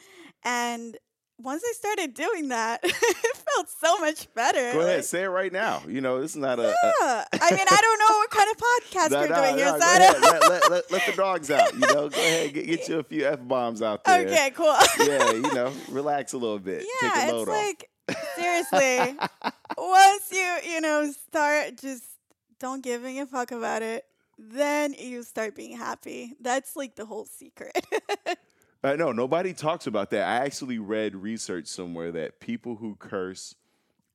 [0.45, 0.97] And
[1.39, 4.73] once I started doing that, it felt so much better.
[4.73, 5.83] Go ahead, like- say it right now.
[5.87, 6.69] You know, this is not a.
[6.69, 7.25] a yeah.
[7.33, 9.67] I mean, I don't know what kind of podcast no, you're no, doing here.
[9.67, 10.17] no, so ahead.
[10.23, 11.75] Let, let, let, let the dogs out.
[11.75, 14.27] You know, go ahead, get, get you a few f bombs out there.
[14.27, 14.75] Okay, cool.
[15.01, 16.85] Yeah, you know, relax a little bit.
[17.03, 17.49] Yeah, Take a it's off.
[17.49, 17.91] like
[18.37, 19.19] seriously.
[19.77, 22.05] once you you know start just
[22.59, 24.05] don't giving a fuck about it,
[24.39, 26.33] then you start being happy.
[26.41, 27.77] That's like the whole secret.
[28.87, 30.29] Uh, no, nobody talks about that.
[30.29, 33.57] I actually read research somewhere that people who curse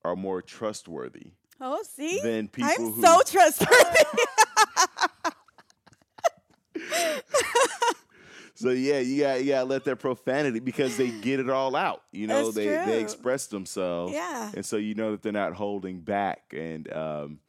[0.06, 3.02] are more trustworthy oh, see, than people I'm who.
[3.02, 4.06] so trustworthy.
[8.54, 11.76] So yeah, you got you got to let their profanity because they get it all
[11.76, 12.04] out.
[12.12, 12.86] You know, That's they true.
[12.86, 14.14] they express themselves.
[14.14, 14.52] yeah.
[14.54, 17.40] and so you know that they're not holding back and um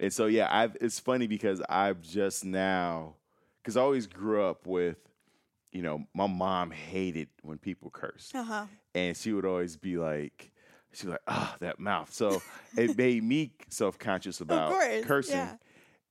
[0.00, 3.14] and so yeah i've it's funny because i've just now
[3.62, 4.98] because i always grew up with
[5.76, 8.66] you know my mom hated when people cursed, Uh huh.
[8.94, 10.50] and she would always be like
[10.92, 12.40] she was like ah that mouth so
[12.78, 14.72] it made me self-conscious about
[15.04, 15.56] cursing yeah.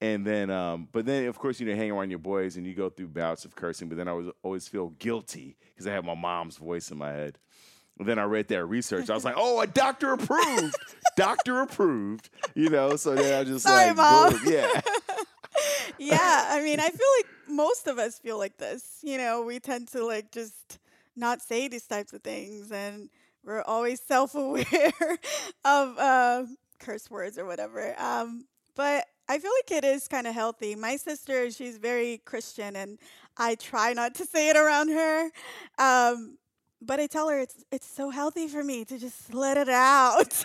[0.02, 2.76] and then um but then of course you know hang around your boys and you
[2.76, 6.06] go through bouts of cursing but then i was always feel guilty because i have
[6.06, 7.40] my mom's voice in my head
[7.98, 9.10] and then I read that research.
[9.10, 10.76] I was like, "Oh, a doctor approved,
[11.16, 14.32] doctor approved." You know, so then I just Sorry, like, Mom.
[14.34, 14.82] boom, yeah,
[15.98, 19.00] yeah, I mean, I feel like most of us feel like this.
[19.04, 20.80] You know, we tend to like just
[21.16, 23.10] not say these types of things, and
[23.44, 24.66] we're always self-aware
[25.66, 26.46] of uh,
[26.80, 27.96] curse words or whatever.
[28.00, 30.76] Um, but I feel like it is kind of healthy.
[30.76, 33.00] My sister, she's very Christian, and
[33.38, 35.30] I try not to say it around her.
[35.78, 36.38] Um,
[36.86, 40.44] but I tell her it's it's so healthy for me to just let it out.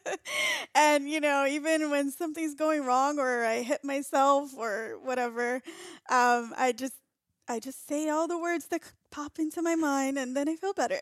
[0.74, 5.56] and you know, even when something's going wrong or I hit myself or whatever,
[6.08, 6.94] um, I just
[7.48, 10.72] I just say all the words that pop into my mind, and then I feel
[10.74, 11.00] better.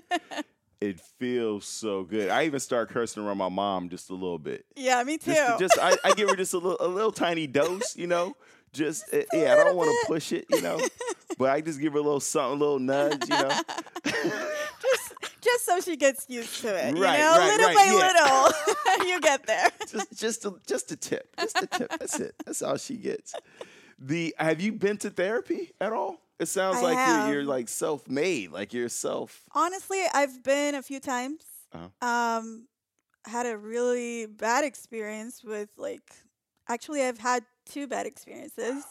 [0.80, 2.28] it feels so good.
[2.28, 4.66] I even start cursing around my mom just a little bit.
[4.76, 5.32] yeah, me too.
[5.32, 8.36] Just, just I, I give her just a little, a little tiny dose, you know.
[8.74, 10.80] Just uh, yeah, I don't want to push it, you know,
[11.38, 13.48] but I just give her a little something, a little nudge, you know.
[14.04, 16.98] just just so she gets used to it.
[16.98, 18.52] Right, you know, right, little right,
[18.84, 19.70] by little, you get there.
[19.88, 21.90] just just a, just a tip, just a tip.
[21.98, 22.34] That's it.
[22.44, 23.34] That's all she gets.
[23.98, 26.20] The have you been to therapy at all?
[26.40, 27.28] It sounds I like have.
[27.28, 29.44] you're, you're like self-made, like you're self.
[29.54, 31.44] Honestly, I've been a few times.
[31.72, 32.06] Uh-huh.
[32.06, 32.66] Um,
[33.24, 36.02] had a really bad experience with like.
[36.66, 38.84] Actually, I've had two bad experiences,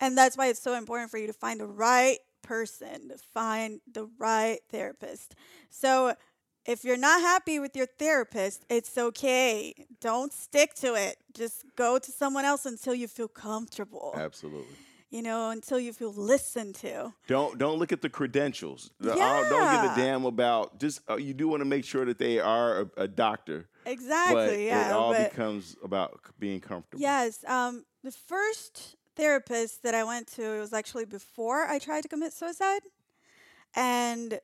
[0.00, 3.80] and that's why it's so important for you to find the right person, to find
[3.90, 5.34] the right therapist.
[5.68, 6.14] So.
[6.66, 9.72] If you're not happy with your therapist, it's okay.
[9.98, 11.16] Don't stick to it.
[11.32, 14.12] Just go to someone else until you feel comfortable.
[14.14, 14.76] Absolutely.
[15.10, 17.12] You know, until you feel listened to.
[17.26, 18.90] Don't don't look at the credentials.
[19.02, 20.78] I don't, don't give a damn about.
[20.78, 24.34] Just uh, you do want to make sure that they are a, a doctor, Exactly.
[24.34, 24.90] but yeah.
[24.90, 27.02] it all becomes about being comfortable.
[27.02, 27.44] Yes.
[27.44, 32.08] Um, the first therapist that I went to, it was actually before I tried to
[32.08, 32.82] commit suicide.
[33.74, 34.38] and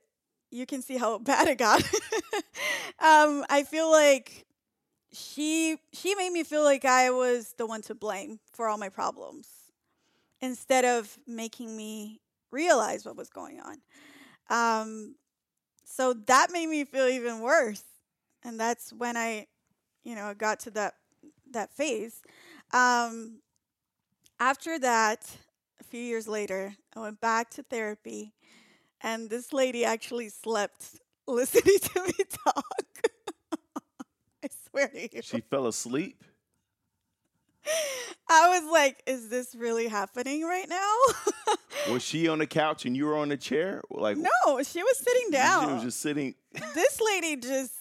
[0.50, 1.82] you can see how bad it got.
[3.00, 4.46] um, I feel like
[5.12, 8.88] she she made me feel like I was the one to blame for all my
[8.88, 9.48] problems
[10.40, 12.20] instead of making me
[12.50, 13.78] realize what was going on.
[14.48, 15.16] Um,
[15.84, 17.84] so that made me feel even worse,
[18.44, 19.46] and that's when I,
[20.04, 20.94] you know, got to that
[21.52, 22.22] that phase.
[22.72, 23.40] Um,
[24.38, 25.30] after that,
[25.80, 28.34] a few years later, I went back to therapy,
[29.00, 32.12] and this lady actually slept listening to me
[32.44, 33.10] talk.
[34.44, 35.22] I swear to you.
[35.22, 36.22] She fell asleep.
[38.28, 41.54] I was like, is this really happening right now?
[41.92, 43.82] Was she on the couch and you were on the chair?
[43.90, 45.68] Like no, she was sitting down.
[45.68, 46.34] She was just sitting.
[46.74, 47.72] this lady just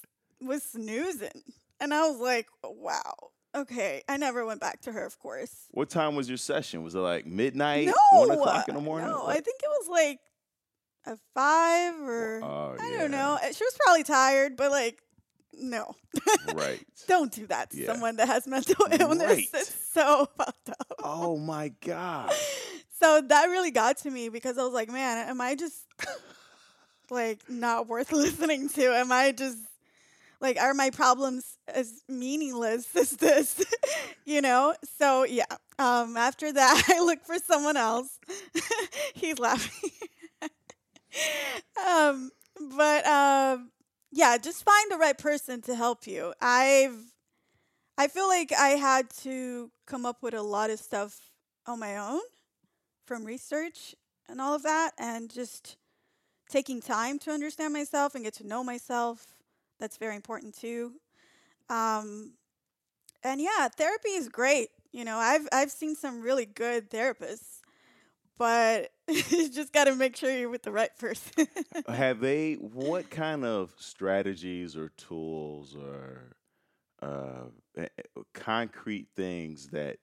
[0.41, 1.41] was snoozing.
[1.79, 3.13] And I was like, wow.
[3.55, 4.03] Okay.
[4.07, 5.51] I never went back to her, of course.
[5.71, 6.83] What time was your session?
[6.83, 7.93] Was it like midnight, no.
[8.19, 9.09] one o'clock in the morning?
[9.09, 9.29] No, What?
[9.29, 10.19] I think it was like
[11.07, 12.97] a five or Oh, I yeah.
[12.99, 13.37] don't know.
[13.41, 15.01] Uh, She was probably tired, but like,
[15.59, 15.95] no.
[16.53, 16.85] Right.
[17.07, 17.87] don't do that to Yeah.
[17.93, 19.27] someone that has mental illness.
[19.27, 19.47] Right.
[19.53, 20.93] It's so fucked up.
[21.03, 22.31] Oh my God.
[23.01, 25.85] So that really got to me because I was like, man, am I just
[27.09, 28.83] like not worth listening to?
[28.95, 29.57] Am I just
[30.39, 33.63] like are my problems as meaningless as this?
[34.25, 34.73] you know?
[34.97, 35.43] So yeah.
[35.77, 38.17] Um after that I looked for someone else.
[39.13, 39.91] He's laughing.
[41.85, 42.31] um
[42.77, 43.71] but um
[44.15, 46.33] yeah, just find the right person to help you.
[46.41, 46.95] I've
[47.97, 51.31] I feel like I had to come up with a lot of stuff
[51.67, 52.21] on my own
[53.05, 53.93] from research
[54.29, 55.75] and all of that and just
[56.49, 59.35] taking time to understand myself and get to know myself
[59.79, 60.93] that's very important too
[61.69, 62.33] um,
[63.23, 67.61] and yeah therapy is great you know i've i've seen some really good therapists
[68.37, 68.91] but
[69.29, 71.47] you just got to make sure you're with the right person
[71.87, 72.53] Have they?
[72.55, 76.35] What kind of strategies or tools or
[77.01, 77.45] uh,
[77.77, 77.87] eh,
[78.33, 79.97] concrete things that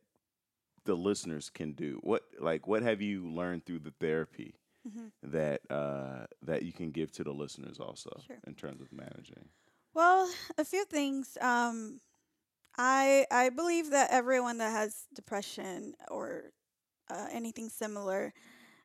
[0.85, 1.99] the listeners can do?
[2.03, 4.55] What like what have you learned through the therapy
[4.87, 5.13] Mhm.
[5.23, 8.39] that uh, that you can give to the listeners also Sure.
[8.47, 9.49] in terms of managing?
[9.95, 11.37] Well, a few things.
[11.41, 12.01] Um,
[12.77, 16.53] I I believe that everyone that has depression or
[17.11, 18.33] uh, anything similar,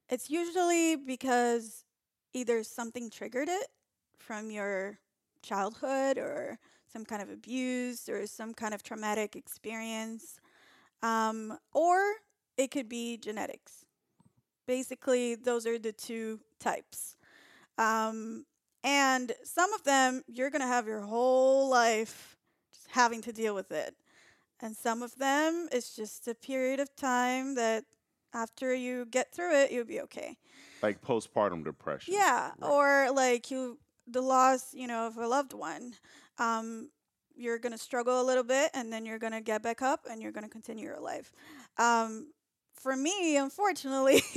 [0.09, 1.83] it's usually because
[2.33, 3.67] either something triggered it
[4.17, 4.99] from your
[5.41, 6.59] childhood or
[6.91, 10.39] some kind of abuse or some kind of traumatic experience,
[11.01, 11.99] um, or
[12.57, 13.85] it could be genetics.
[14.67, 17.15] Basically, those are the two types.
[17.77, 18.45] Um,
[18.83, 22.37] and some of them, you're going to have your whole life
[22.73, 23.95] just having to deal with it.
[24.59, 27.85] And some of them, it's just a period of time that
[28.33, 30.37] after you get through it, you'll be okay.
[30.81, 32.13] Like postpartum depression.
[32.13, 32.51] Yeah.
[32.59, 32.69] Right.
[32.69, 35.93] Or like you, the loss, you know, of a loved one.
[36.37, 36.89] Um,
[37.35, 40.01] you're going to struggle a little bit and then you're going to get back up
[40.09, 41.31] and you're going to continue your life.
[41.77, 42.31] Um,
[42.73, 44.21] for me, unfortunately,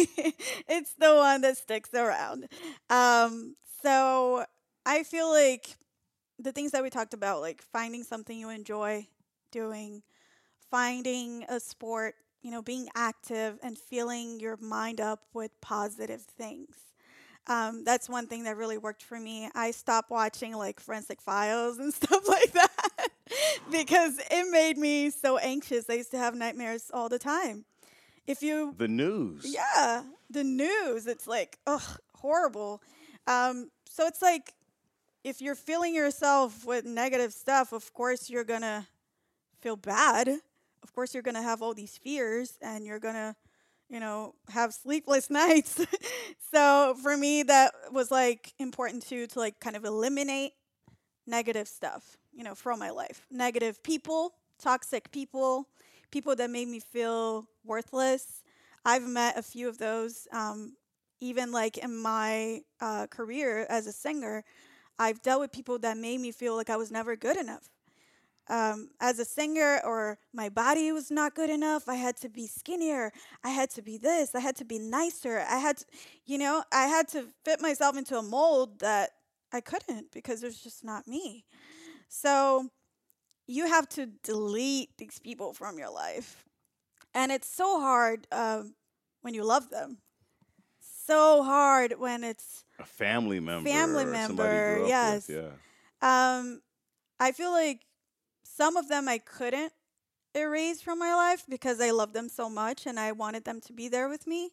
[0.69, 2.49] it's the one that sticks around.
[2.89, 4.45] Um, so
[4.87, 5.77] I feel like
[6.39, 9.07] the things that we talked about, like finding something you enjoy
[9.51, 10.03] doing,
[10.71, 16.77] finding a sport, you know, being active and filling your mind up with positive things.
[17.47, 19.51] Um, that's one thing that really worked for me.
[19.55, 23.09] I stopped watching like Forensic Files and stuff like that
[23.71, 25.89] because it made me so anxious.
[25.89, 27.65] I used to have nightmares all the time.
[28.27, 29.45] If you The news.
[29.49, 31.07] yeah, the news.
[31.07, 32.83] It's like, ugh, horrible.
[33.27, 34.55] Um, so it's like,
[35.25, 38.87] if you're filling yourself with negative stuff, of course you're gonna
[39.61, 40.29] feel bad.
[40.83, 43.37] Of course you're gonna have all these fears, and you're gonna,
[43.89, 45.85] you know, have sleepless nights.
[46.53, 50.53] so for me, that was like important too to like kind of eliminate
[51.27, 53.23] negative stuff, you know, from my life.
[53.31, 55.67] Negative people, toxic people,
[56.11, 58.43] people that made me feel worthless.
[58.85, 60.27] I've met a few of those.
[60.33, 60.75] Um,
[61.21, 64.43] even like in my uh, career as a singer,
[64.99, 67.71] I've dealt with people that made me feel like I was never good enough.
[68.49, 71.89] Um, as a singer, or my body was not good enough.
[71.89, 73.13] I had to be skinnier.
[73.45, 74.35] I had to be this.
[74.35, 75.45] I had to be nicer.
[75.49, 75.85] I had, to,
[76.27, 79.11] you know, I had to fit myself into a mold that
[79.53, 81.45] I couldn't because it's just not me.
[82.09, 82.71] So
[83.47, 86.45] you have to delete these people from your life.
[87.15, 88.75] And it's so hard um,
[89.23, 89.99] when you love them.
[90.81, 93.69] So hard when it's, A family member.
[93.69, 95.29] Family or somebody you member, yes.
[95.29, 95.37] With.
[96.03, 96.39] Yeah.
[96.39, 96.63] um,
[97.19, 97.81] I feel like
[98.61, 99.73] some of them I couldn't
[100.35, 103.73] erase from my life because I loved them so much and I wanted them to
[103.73, 104.51] be there with me.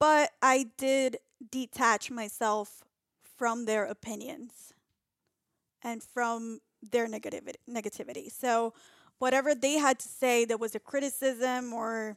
[0.00, 1.18] But I did
[1.48, 2.82] detach myself
[3.38, 4.74] from their opinions
[5.80, 8.32] and from their negativity negativity.
[8.32, 8.74] So
[9.20, 12.16] whatever they had to say that was a criticism or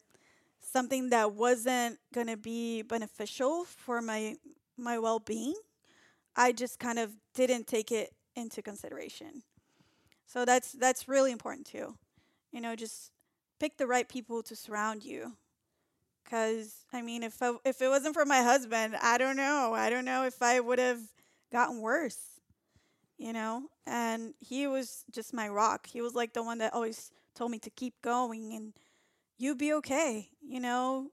[0.61, 4.37] something that wasn't going to be beneficial for my
[4.77, 5.53] my well-being,
[6.35, 9.43] I just kind of didn't take it into consideration.
[10.25, 11.95] So that's that's really important too.
[12.51, 13.11] You know, just
[13.59, 15.33] pick the right people to surround you.
[16.29, 19.73] Cuz I mean, if I, if it wasn't for my husband, I don't know.
[19.73, 21.01] I don't know if I would have
[21.51, 22.39] gotten worse.
[23.17, 23.69] You know?
[23.85, 25.87] And he was just my rock.
[25.87, 28.73] He was like the one that always told me to keep going and
[29.37, 31.11] you be okay, you know?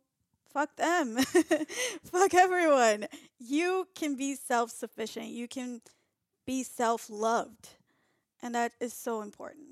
[0.52, 1.16] Fuck them.
[2.04, 3.06] Fuck everyone.
[3.38, 5.26] You can be self-sufficient.
[5.26, 5.80] You can
[6.44, 7.68] be self-loved.
[8.42, 9.66] And that is so important.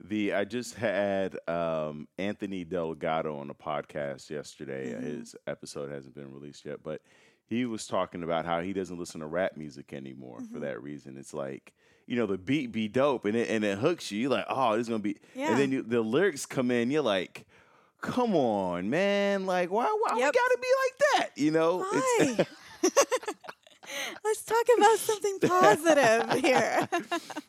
[0.00, 4.92] The I just had um, Anthony Delgado on a podcast yesterday.
[4.94, 5.02] Mhm.
[5.02, 7.02] His episode hasn't been released yet, but
[7.46, 10.62] he was talking about how he doesn't listen to rap music anymore for Mhm.
[10.62, 11.16] that reason.
[11.18, 11.72] It's like
[12.06, 14.20] you know the beat be dope and it and it hooks you.
[14.20, 15.16] You're like, oh, this is gonna be.
[15.34, 15.50] Yeah.
[15.50, 16.90] And then you, the lyrics come in.
[16.92, 17.46] You're like,
[18.00, 19.46] come on, man.
[19.46, 20.32] Like why why we Yep.
[20.32, 21.30] gotta be like that?
[21.42, 21.84] You know?
[24.24, 26.88] Let's talk about something positive here.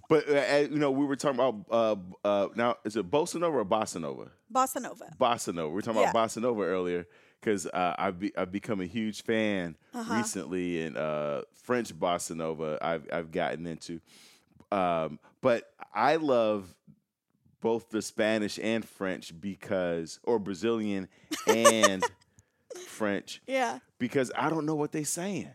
[0.10, 1.96] but uh, uh, you know we were talking about uh,
[2.28, 4.32] uh, now is it bossa nova or bossa nova?
[4.54, 5.14] Bossa Nova.
[5.20, 5.70] bossa nova.
[5.70, 6.10] We were talking Yeah.
[6.10, 7.06] about bossa nova earlier
[7.40, 10.14] because uh, I've be, I've become a huge fan Uh-huh.
[10.14, 14.00] recently, and uh, French bossa nova I've I've gotten into.
[14.72, 16.74] Um, but I love
[17.62, 21.08] both the Spanish and French because, or Brazilian
[21.48, 22.06] and
[22.88, 23.80] French Yeah.
[23.98, 25.50] because I don't know what they're saying.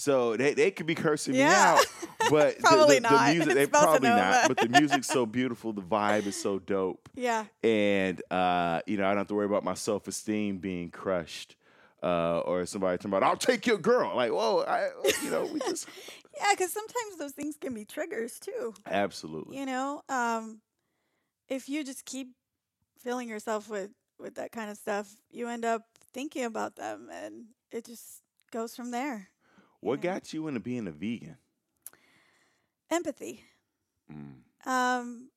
[0.00, 1.74] So they, they could be cursing me Yeah.
[1.78, 1.86] out,
[2.30, 3.34] but the- Probably the, the, not.
[3.34, 4.48] music they It's probably not.
[4.48, 7.44] But the music's so beautiful, the vibe is so dope Yeah.
[7.62, 11.56] and uh, you know I don't have to worry about my self esteem being crushed,
[12.02, 14.16] uh, or somebody talking about I'll take your girl.
[14.16, 14.88] Like, whoa, I,
[15.22, 15.86] you know, we just
[16.40, 18.72] Yeah, because sometimes those things can be triggers too.
[18.86, 19.58] absolutely.
[19.58, 20.62] You know, um,
[21.50, 22.28] if you just keep
[22.98, 25.82] filling yourself with with that kind of stuff, you end up
[26.14, 29.28] thinking about them, and it just goes from there.
[29.80, 31.36] What got you into being a vegan?
[32.90, 33.44] Empathy.
[34.12, 34.68] Mm.
[34.70, 35.30] Um,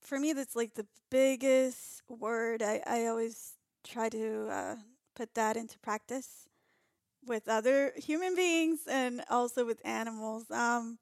[0.00, 2.62] for me, that's like the biggest word.
[2.62, 4.76] I, I always try to uh,
[5.14, 6.46] put that into practice
[7.24, 10.50] with other human beings and also with animals.
[10.50, 10.98] Um,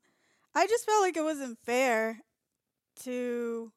[0.55, 2.21] I just felt like it wasn't fair
[3.05, 3.73] to,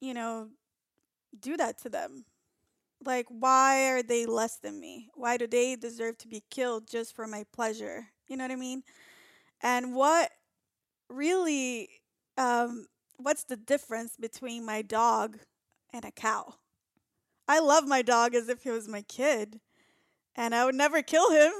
[0.00, 0.48] you know,
[1.38, 2.24] do that to them.
[3.04, 5.10] Like, why are they less than me?
[5.14, 8.08] Why do they deserve to be killed just for my pleasure?
[8.28, 8.82] You know what I mean?
[9.62, 10.30] And what
[11.08, 11.88] really
[12.36, 12.86] um,
[13.16, 15.38] what's the difference between my dog
[15.92, 16.54] and a cow?
[17.46, 19.60] I love my dog as if he was my kid,
[20.34, 21.52] and I would never kill him.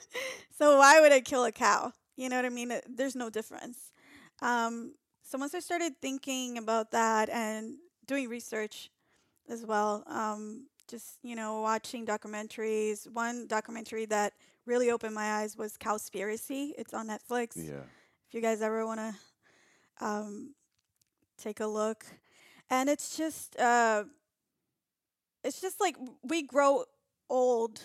[0.58, 1.92] so why would I kill a cow?
[2.16, 2.72] You know what I mean?
[2.86, 3.92] There's no difference.
[4.42, 7.76] Um, so once I started thinking about that and
[8.06, 8.90] doing research
[9.48, 13.10] as well, um, just you know watching documentaries.
[13.12, 14.32] One documentary that
[14.66, 16.72] really opened my eyes was Cowspiracy.
[16.76, 17.84] It's on Netflix Yeah,
[18.28, 19.14] if you guys ever want to
[20.06, 20.54] um,
[21.38, 22.04] take a look
[22.70, 24.04] and it's just uh,
[25.42, 26.84] it's just like we grow
[27.28, 27.80] old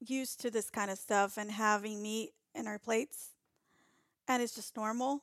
[0.00, 3.30] used to this kind of stuff and having meat in our plates
[4.28, 5.22] and it's just normal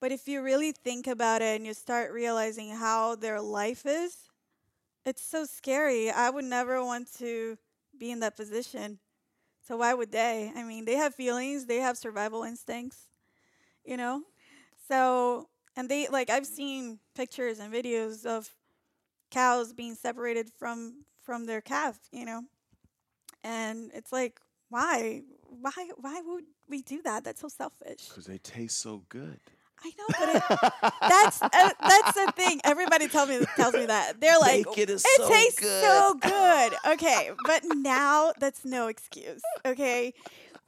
[0.00, 4.28] but if you really think about it and you start realizing how their life is
[5.06, 7.56] it's so scary i would never want to
[7.98, 8.98] be in that position.
[9.66, 10.52] So why would they?
[10.56, 13.08] I mean they have feelings they have survival instincts
[13.84, 14.22] you know?
[14.88, 18.50] So and they like i've seen pictures and videos of
[19.30, 22.42] cows being separated from from their calf you know?
[23.42, 24.40] And it's like
[24.70, 25.22] why?
[25.46, 27.24] Why why would we do that?
[27.24, 28.08] That's so selfish.
[28.08, 29.40] Because they taste so good.
[29.84, 31.48] I know but it, that's uh,
[31.80, 35.28] that's the thing everybody tells me tells me that they're like Bacon is it so
[35.28, 35.82] tastes good.
[35.84, 40.12] so good okay but now that's no excuse okay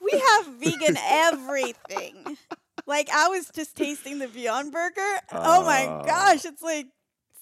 [0.01, 2.37] we have vegan everything
[2.87, 6.05] like i was just tasting the beyond burger oh my Oh.
[6.05, 6.87] gosh it's like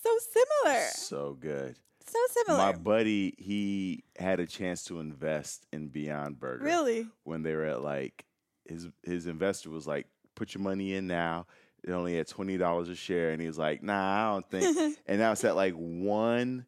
[0.03, 1.77] so similar so good.
[2.07, 6.63] so similar My buddy, he had a chance to invest in Beyond Burger.
[6.63, 8.25] really when they were at like
[8.69, 11.47] his his investor was like, put your money in now.
[11.85, 14.99] It only at twenty dollars a share, and he was like, nah, I don't think.
[15.07, 16.67] and now it's at like one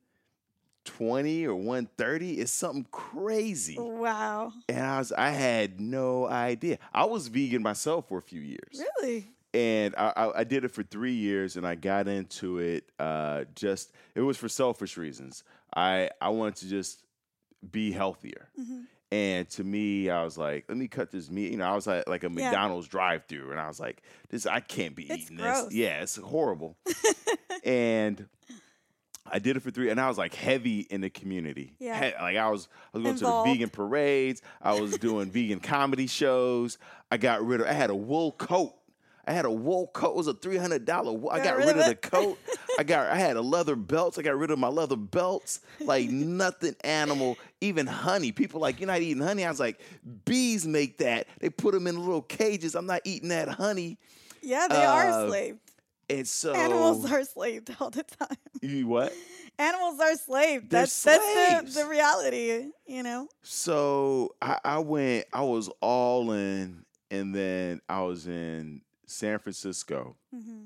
[0.84, 2.34] twenty or one thirty.
[2.34, 3.76] It's something crazy.
[3.78, 6.78] wow And I was I had no idea.
[6.92, 10.70] I was vegan myself for a few years, really and I, I, I did it
[10.70, 15.44] for three years, and I got into it uh, just it was for selfish reasons.
[15.74, 17.02] I I wanted to just
[17.72, 18.82] be healthier hmm
[19.12, 21.52] And to me, I was like, let me cut this meat.
[21.52, 22.46] You know, I was at like a Yeah.
[22.50, 25.64] McDonald's drive-through, and I was like, this I can't be It's eating gross.
[25.66, 25.74] this.
[25.74, 26.76] Yeah, it's horrible.
[27.64, 28.26] and
[29.30, 31.74] I did it for three, and I was like heavy in the community.
[31.78, 31.98] Yeah.
[32.10, 33.46] He- like I was, I was going Involved.
[33.46, 34.42] to the vegan parades.
[34.60, 36.78] I was doing vegan comedy shows.
[37.10, 37.66] I got rid of.
[37.68, 38.74] I had a wool coat.
[39.26, 40.10] I had a wool coat.
[40.10, 41.12] It was a three hundred dollar.
[41.32, 42.38] I got rid, of, the coat.
[42.78, 43.08] I got.
[43.08, 44.18] I had a leather belts.
[44.18, 45.60] I got rid of my leather belts.
[45.80, 47.36] Like nothing animal.
[47.60, 48.30] Even honey.
[48.32, 49.44] People like you're not eating honey.
[49.44, 49.80] I was like,
[50.24, 51.26] bees make that.
[51.40, 52.74] They put them in little cages.
[52.74, 53.98] I'm not eating that honey.
[54.42, 55.58] Yeah, they are Uh, enslaved.
[56.08, 58.36] And so Animals are enslaved all the time.
[58.62, 59.12] You what?
[59.58, 60.70] Animals are enslaved.
[60.70, 63.26] That's that's the, the reality, you know.
[63.42, 70.16] So I, I went, I was all in, and then I was in San Francisco,
[70.32, 70.64] hmm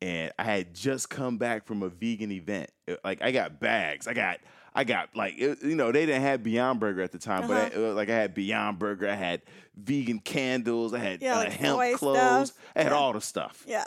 [0.00, 2.70] and I had just come back from a vegan event.
[3.02, 4.38] Like I got bags, I got,
[4.72, 7.72] I got like, it- you know, they didn't have Beyond Burger at the time, but
[7.72, 9.42] I, uh, like I had Beyond Burger, I had
[9.76, 12.64] vegan candles, I had Yeah, uh, like hemp clothes, stuff.
[12.76, 12.96] I had Yeah.
[12.98, 13.64] all the stuff.
[13.66, 13.86] Yeah.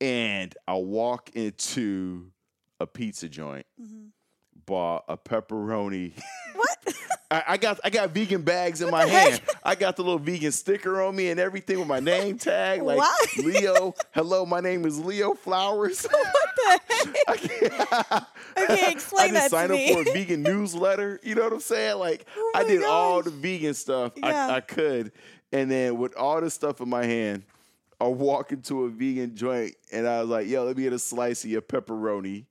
[0.00, 2.32] And I walk into
[2.80, 4.06] a pizza joint, hmm
[4.66, 6.14] bought a pepperoni.
[6.56, 6.78] What?
[7.34, 9.40] I, I got I got vegan bags in my hand.
[9.64, 12.98] I got the little vegan sticker on me and everything with my name tag, like
[12.98, 13.16] Why?
[13.38, 13.94] Leo.
[14.12, 16.04] Hello, my name is Leo Flowers.
[16.10, 17.16] what the heck?
[17.28, 18.24] I can't-
[18.56, 19.92] Okay, explain I that just to signed me.
[19.92, 21.18] up for a vegan newsletter.
[21.24, 21.98] You know what I'm saying?
[21.98, 24.46] Like Oh I did all the vegan stuff Yeah.
[24.48, 25.10] I, I could,
[25.52, 27.42] and then with all this stuff in my hand,
[28.00, 30.98] I walk into a vegan joint and I was like, "Yo, let me get a
[31.00, 32.44] slice of your pepperoni."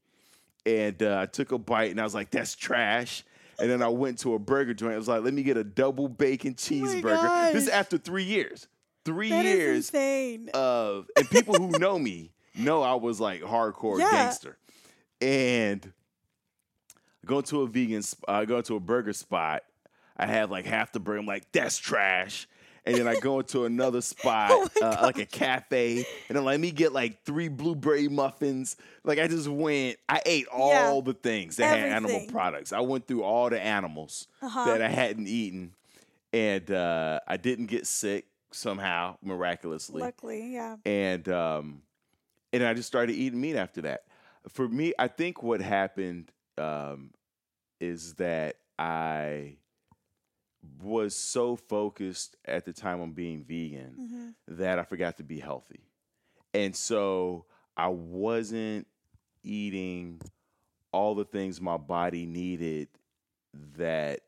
[0.65, 3.23] And uh, I took a bite and I was like, "That's trash."
[3.59, 4.93] And then I went to a burger joint.
[4.93, 7.97] I was like, "Let me get a double bacon oh cheeseburger." This is Oh after
[7.97, 8.67] three years.
[9.05, 10.49] Three That years insane.
[10.53, 14.09] of and people who know me know I was like hardcore Yeah.
[14.11, 14.57] gangster.
[15.21, 15.91] And
[17.23, 19.63] I go to a vegan, I go to a burger spot.
[20.15, 21.19] I have like half the burger.
[21.19, 22.47] I'm like, that's trash.
[22.85, 26.59] And then I go into another spot, Oh uh, like a cafe, and then let
[26.59, 28.75] me get like three blueberry muffins.
[29.05, 31.01] Like I just went, I ate all Yeah.
[31.05, 32.73] the things that had animal products.
[32.73, 34.65] I went through all the animals Uh-huh.
[34.65, 35.73] that I hadn't eaten,
[36.33, 40.75] and uh, I didn't get sick somehow, miraculously Luckily, yeah.
[40.85, 41.81] and um,
[42.51, 44.03] and I just started eating meat after that.
[44.49, 47.11] For me, I think what happened um,
[47.79, 49.55] is that I
[50.81, 55.39] was so focused at the time on being vegan hmm that I forgot to be
[55.39, 55.81] healthy,
[56.53, 57.45] and so
[57.77, 58.87] I wasn't
[59.43, 60.21] eating
[60.91, 62.87] all the things my body needed.
[63.77, 64.21] That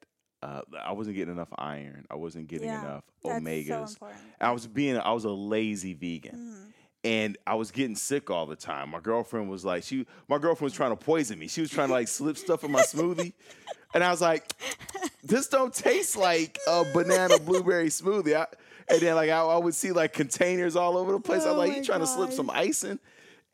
[0.44, 2.06] uh, I wasn't getting enough iron.
[2.12, 3.98] I wasn't getting Yeah, enough omegas.
[4.00, 4.08] so.
[4.40, 6.74] I was being I was a lazy vegan Mhm.
[7.04, 8.90] and I was getting sick all the time.
[8.90, 11.48] My girlfriend was like, she my girlfriend was trying to poison me.
[11.48, 13.34] She was trying to like slip stuff in my smoothie.
[13.94, 14.54] And I was like,
[15.26, 18.36] this don't taste like a banana blueberry smoothie.
[18.36, 18.48] I,
[18.88, 21.44] and then like I, I would see like containers all over the place.
[21.46, 23.00] Oh like, you trying to slip some ice in?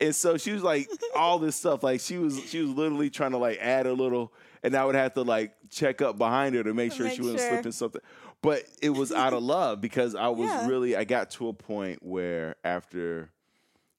[0.00, 1.82] And so she was like all this stuff.
[1.82, 4.94] Like she was she was literally trying to like add a little and I would
[4.94, 7.48] have to like check up behind her to make sure make she wasn't sure.
[7.50, 8.02] slipping something.
[8.42, 10.66] But it was out of love because I was Yeah.
[10.68, 13.30] really I got to a point where after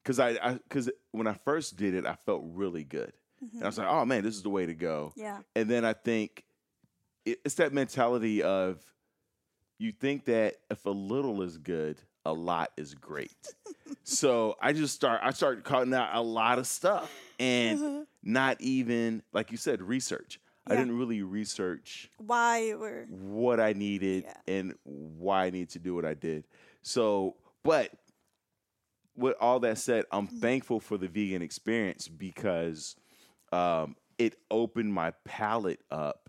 [0.03, 3.13] because I because when I first did it, I felt really good,
[3.53, 5.11] and I was like, oh man, this is the way to go.
[5.11, 5.21] Mm-hmm.
[5.21, 5.37] Yeah.
[5.55, 6.43] And then I think
[7.25, 8.79] it's that mentality of
[9.79, 13.35] you think that if a little is good, a lot is great.
[14.03, 18.05] so I just start I started cutting out a lot of stuff and Mhm.
[18.23, 20.39] not even like you said research.
[20.65, 24.37] I didn't really research Why were what I needed Yeah.
[24.47, 26.47] and why I need to do what I did.
[26.81, 27.91] So, but
[29.15, 30.39] with all that said, I'm Mm-hmm.
[30.39, 32.95] thankful for the vegan experience because
[33.51, 36.22] um, it opened my palate up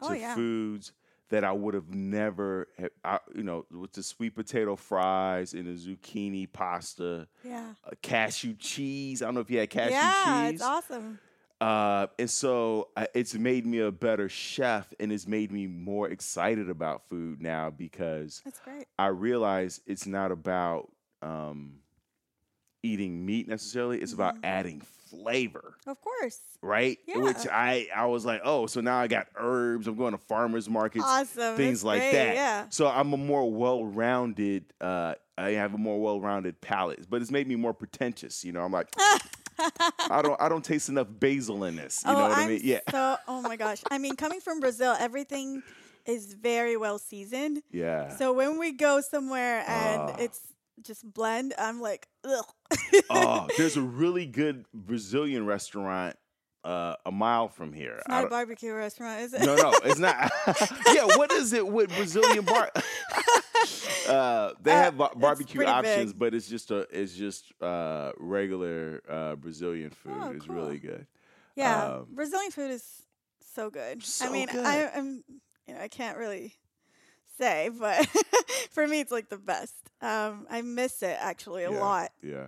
[0.00, 0.34] to Oh, yeah.
[0.34, 0.92] foods
[1.30, 2.68] that I would have never,
[3.04, 7.74] I, you know, with the sweet potato fries and the zucchini pasta, yeah.
[7.84, 9.20] uh, cashew cheese.
[9.22, 10.54] I don't know if you had cashew yeah, cheese.
[10.54, 11.18] it's awesome.
[11.60, 16.08] Uh, and so uh, it's made me a better chef and it's made me more
[16.08, 18.86] excited about food now because That's great.
[18.98, 20.90] I realize it's not about
[21.20, 21.80] um,
[22.82, 24.44] eating meat necessarily, it's about Mhm.
[24.44, 24.80] adding
[25.10, 26.38] flavor, Of course.
[26.62, 26.98] right?
[27.14, 30.68] Which I, I was like, oh, so now I got herbs, I'm going to farmers
[30.68, 31.56] markets, awesome.
[31.56, 32.34] things That's like great, that.
[32.34, 32.66] Yeah.
[32.70, 34.64] So I'm a more well-rounded.
[34.80, 38.44] Uh, I have a more well-rounded palate, but it's made me more pretentious.
[38.44, 38.88] You know, I'm like,
[39.58, 42.02] I don't, I don't taste enough basil in this.
[42.04, 42.60] You oh, know what I'm I mean?
[42.62, 43.82] Yeah, So, oh my gosh.
[43.90, 45.62] I mean, coming from Brazil, everything
[46.06, 47.62] is very well seasoned.
[47.70, 48.08] yeah.
[48.16, 50.16] So when we go somewhere and Ah.
[50.18, 50.40] it's
[50.82, 52.44] just blend, I'm like, ugh.
[53.10, 56.16] oh, there's a really good Brazilian restaurant
[56.64, 57.96] uh, a mile from here.
[57.98, 59.42] It's not a barbecue restaurant, is it?
[59.42, 60.30] no, no, it's not.
[60.92, 62.70] yeah, what is it with Brazilian bar?
[64.08, 66.18] uh, they Uh, have bar- barbecue options, big.
[66.18, 70.12] but it's just a it's just uh, regular uh, Brazilian food.
[70.20, 70.56] Oh, it's cool.
[70.56, 71.06] really good.
[71.56, 72.84] Yeah, Um, Brazilian food is
[73.54, 74.04] so good.
[74.20, 74.64] I mean, good.
[74.64, 75.24] I, I'm,
[75.66, 76.54] you know, I can't really
[77.38, 78.06] say, but
[78.70, 79.74] for me, it's like the best.
[80.02, 82.46] Um, I miss it actually a Yeah, lot Yeah.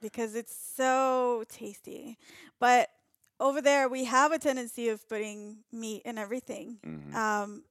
[0.00, 2.18] because it's so tasty.
[2.58, 2.88] But
[3.40, 6.78] over there, we have a tendency of putting meat in everything.
[6.84, 7.14] Mhm.
[7.14, 7.64] Um,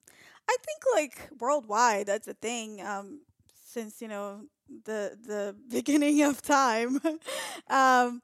[0.48, 2.82] I think like worldwide, that's a thing.
[2.82, 3.22] Um,
[3.66, 4.42] since you know
[4.86, 7.00] the the beginning of time.
[7.70, 8.22] um,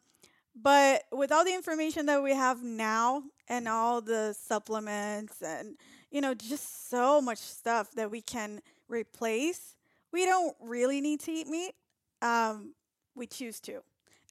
[0.55, 5.77] but with all the information that we have now and all the supplements and
[6.11, 9.75] you know just so much stuff that we can replace,
[10.11, 11.73] we don't really need to eat meat.
[12.21, 12.75] Um,
[13.15, 13.81] we choose to,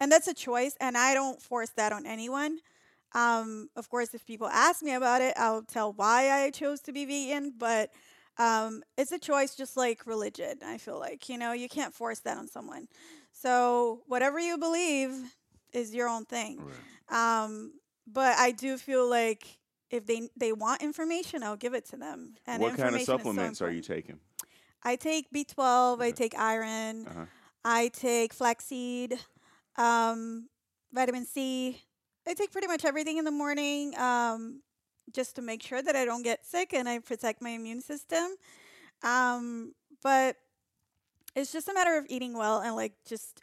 [0.01, 0.76] and that's a choice.
[0.81, 2.59] And I don't force that on anyone.
[3.12, 6.93] Um, of course, if people ask me about it, I'll tell why I chose to
[6.93, 7.55] be vegan.
[7.59, 7.91] But
[8.39, 10.59] um, it's a choice, just like religion.
[10.64, 12.89] I feel like you know you can't force that on someone.
[13.33, 15.12] So whatever you believe
[15.72, 16.62] is your own thing.
[17.11, 17.43] Right.
[17.43, 17.72] Um,
[18.07, 19.59] but I do feel like
[19.91, 22.34] if they they want information, I'll give it to them.
[22.47, 24.20] And what kind of is so supplements are you taking?
[24.82, 26.01] I take B12.
[26.01, 27.07] I take iron.
[27.07, 27.24] Uh-huh.
[27.64, 29.18] I take flaxseed,
[29.76, 30.49] um,
[30.93, 31.82] vitamin C.
[32.26, 34.62] I take pretty much everything in the morning um,
[35.12, 38.36] just to make sure that I don't get sick and I protect my immune system.
[39.03, 40.36] Um, but
[41.34, 43.43] it's just a matter of eating well and like just,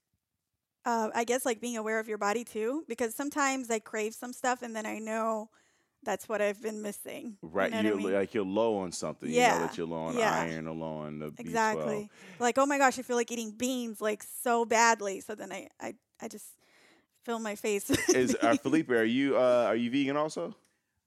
[0.85, 2.83] uh, I guess, like being aware of your body too.
[2.87, 5.49] Because sometimes I crave some stuff and then I know
[6.07, 7.37] that's what I've been missing.
[7.41, 8.13] You Right, know you're mean?
[8.13, 9.29] like you're low on something.
[9.29, 10.33] You know Yeah, that you're low on yeah.
[10.41, 11.39] iron or low on the B12.
[11.41, 12.09] Exactly.
[12.39, 15.21] Like, oh my gosh, I feel like eating beans like so badly.
[15.21, 16.45] So then I, I, I just
[17.23, 17.89] fill my face.
[18.13, 18.61] Is uh, beans.
[18.61, 18.89] Felipe?
[18.91, 20.55] Are you uh, are you vegan also?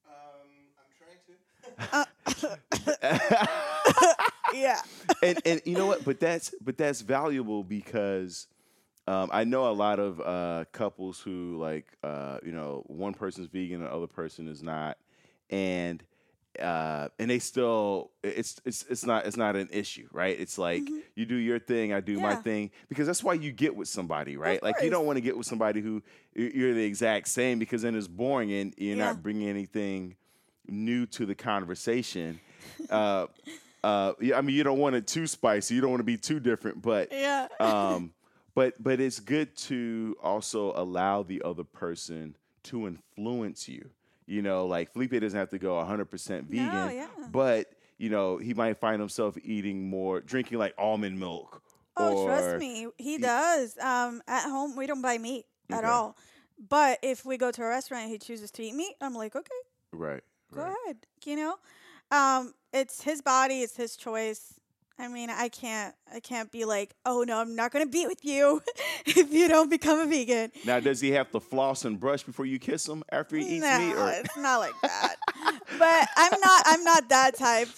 [0.07, 2.07] Um, I'm trying to.
[4.53, 4.81] yeah.
[5.23, 6.03] and and you know what?
[6.05, 8.47] But that's but that's valuable because
[9.11, 13.47] um, I know a lot of uh, couples who like uh, you know one person's
[13.47, 14.97] vegan and the other person is not,
[15.49, 16.01] and
[16.59, 20.37] uh, and they still it's it's it's not it's not an issue, right?
[20.39, 20.83] It's like
[21.15, 22.41] you do your thing, I do my Mm-hmm.
[22.43, 24.61] Thing because that's why you get with somebody, right?
[24.61, 26.01] Like you don't want to get with somebody who
[26.35, 29.05] you're the exact same because then it's boring and you're Yeah.
[29.05, 30.15] not bringing anything
[30.67, 32.39] new to the conversation.
[32.89, 33.27] uh,
[33.83, 35.75] uh, I mean, you don't want it too spicy.
[35.75, 37.47] You don't want to be too different, but Yeah.
[37.59, 38.13] um,
[38.55, 43.89] but but it's good to also allow the other person to influence you.
[44.25, 47.07] You know, like Felipe doesn't have to go 100% vegan, yeah.
[47.31, 51.61] but you know, he might find himself eating more, drinking like almond milk.
[51.97, 53.77] oh, trust me, he does.
[53.77, 56.15] Um, at home we don't buy meat at all.
[56.69, 59.35] But if we go to a restaurant and he chooses to eat meat, I'm like,
[59.35, 59.49] okay,
[59.91, 60.23] Right.
[60.53, 60.75] go right.
[60.85, 60.97] ahead.
[61.25, 61.55] You know,
[62.11, 64.59] um, it's his body, it's his choice.
[65.01, 68.23] I mean, I can't, I can't be like, oh no, I'm not gonna be with
[68.23, 68.61] you
[69.07, 70.51] if you don't become a vegan.
[70.63, 73.65] Now, does he have to floss and brush before you kiss him after he eats
[73.65, 73.95] no, meat?
[73.95, 75.15] Or it's not like that.
[75.79, 77.69] but I'm not, I'm not that type.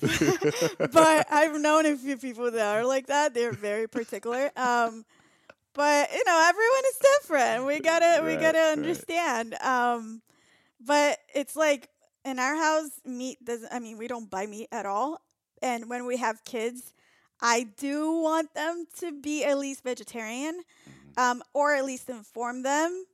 [0.91, 3.33] but I've known a few people that are like that.
[3.33, 4.51] They're very particular.
[4.57, 5.05] Um,
[5.73, 7.65] but you know, everyone is different.
[7.65, 8.73] We gotta, we gotta right.
[8.73, 9.53] understand.
[9.61, 10.21] Um,
[10.85, 11.87] but it's like
[12.25, 13.71] in our house, meat doesn't.
[13.71, 15.21] I mean, we don't buy meat at all.
[15.61, 16.93] And when we have kids,
[17.43, 21.19] I do want them to be at least vegetarian, Mm-hmm.
[21.21, 23.05] um, or at least inform them.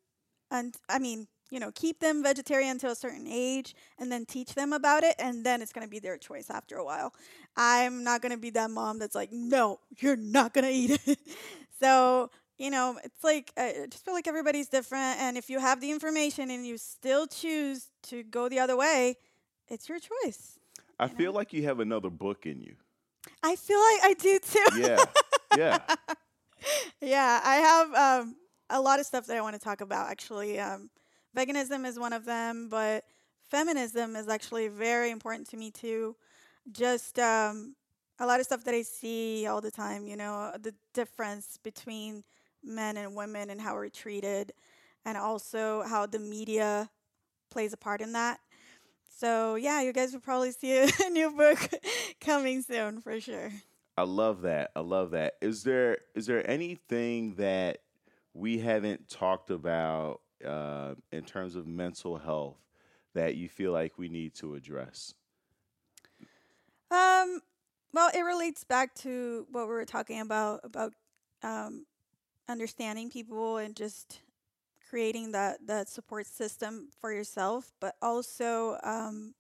[0.52, 4.54] And I mean, you know, keep them vegetarian until a certain age, and then teach
[4.54, 7.14] them about it, and then it's gonna be their choice after a while.
[7.58, 11.20] I'm not gonna be that mom that's like, no, you're not gonna eat it.
[11.82, 15.82] so you know, it's like I just feel like everybody's different, and if you have
[15.82, 19.16] the information and you still choose to go the other way,
[19.68, 20.60] it's your choice.
[21.00, 22.76] I feel like you have another book in you.
[23.44, 24.82] I feel like I do too.
[24.82, 24.98] Yeah.
[25.58, 25.80] yeah.
[27.02, 28.36] yeah, I have um,
[28.70, 30.10] a lot of stuff that I want to talk about.
[30.10, 30.90] Actually, um,
[31.36, 33.06] veganism is one of them, but
[33.50, 36.16] feminism is actually very important to me too.
[36.72, 37.76] Just um,
[38.20, 40.06] a lot of stuff that I see all the time.
[40.06, 42.24] You know, the difference between
[42.64, 44.52] men and women and how we're treated,
[45.06, 46.90] and also how the media
[47.50, 48.40] plays a part in that.
[49.20, 51.60] So yeah, you guys will probably see a new book
[52.22, 53.52] coming soon for sure.
[53.98, 54.72] I love that.
[54.78, 55.34] I love that.
[55.42, 57.80] Is there is there anything that
[58.34, 62.56] we haven't talked about uh, in terms of mental health
[63.14, 65.14] that you feel like we need to address?
[66.90, 67.42] Um,
[67.94, 70.94] well, it relates back to what we were talking about about
[71.44, 71.86] um,
[72.48, 74.22] understanding people and just
[74.90, 79.34] creating that that support system for yourself, but also um,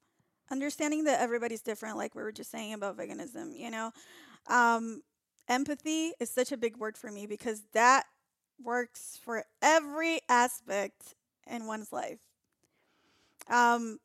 [0.51, 1.97] understanding that everybody's different.
[1.97, 3.91] Like we were just saying about veganism, you know,
[4.47, 5.01] um,
[5.47, 8.05] empathy is such a big word for me because that
[8.63, 11.15] works for every aspect
[11.47, 12.19] in one's life.
[13.49, 13.99] Um,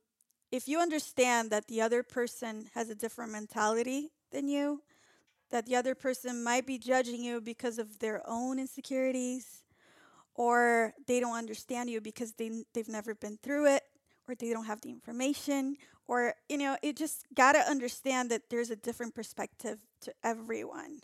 [0.51, 4.83] if you understand that the other person has a different mentality than you,
[5.51, 9.64] that the other person might be judging you because of their own insecurities,
[10.35, 13.82] or they don't understand you because they, they've never been through it,
[14.28, 15.76] or they don't have the information,
[16.07, 21.01] or, you know, it just got to understand that there's a different perspective to everyone.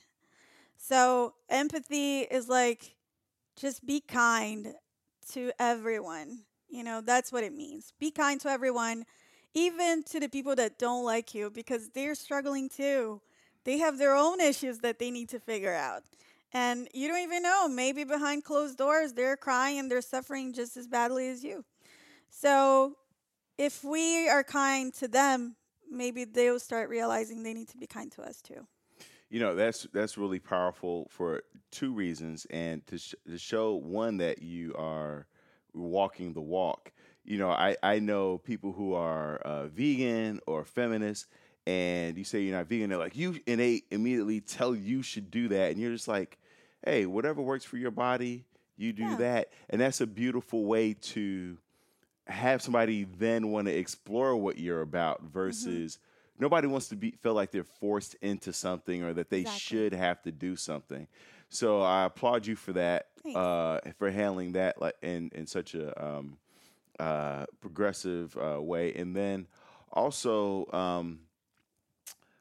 [0.77, 2.97] So, empathy is like
[3.57, 4.75] just be kind
[5.33, 6.41] to everyone.
[6.69, 7.93] You know, that's what it means.
[7.99, 9.05] Be kind to everyone,
[9.55, 13.21] even to the people that don't like you, because they're struggling too.
[13.65, 16.03] They have their own issues that they need to figure out.
[16.53, 17.69] And you don't even know.
[17.69, 21.65] Maybe behind closed doors, they're crying and they're suffering just as badly as you.
[22.29, 22.97] So,
[23.59, 25.57] if we are kind to them,
[25.91, 28.67] maybe they'll start realizing they need to be kind to us too.
[29.29, 34.17] You know, that's that's really powerful for two reasons, and to sh- to show one
[34.17, 35.27] that you are
[35.73, 36.93] walking the walk.
[37.25, 41.27] You know, I I know people who are uh, vegan or feminist,
[41.65, 45.31] and you say you're not vegan, they're like you, and they immediately tell you should
[45.31, 46.39] do that, and you're just like,
[46.85, 48.45] hey, whatever works for your body,
[48.77, 49.17] you do Yeah.
[49.17, 51.59] that, and that's a beautiful way to
[52.27, 55.99] have somebody then want to explore what you're about versus
[56.39, 59.61] nobody wants to be feel like they're forced into something or that they Exactly.
[59.61, 61.09] should have to do something.
[61.49, 66.05] So I applaud you for that, uh, for handling that like in in such a
[66.05, 66.39] um,
[67.01, 68.95] uh, progressive uh, way.
[68.95, 69.47] And then
[69.93, 71.21] also, um,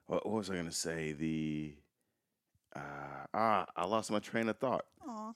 [0.06, 1.14] what, what was I going to say?
[1.14, 1.74] The
[2.80, 4.86] uh, ah, I lost my train of thought.
[5.08, 5.32] Aw.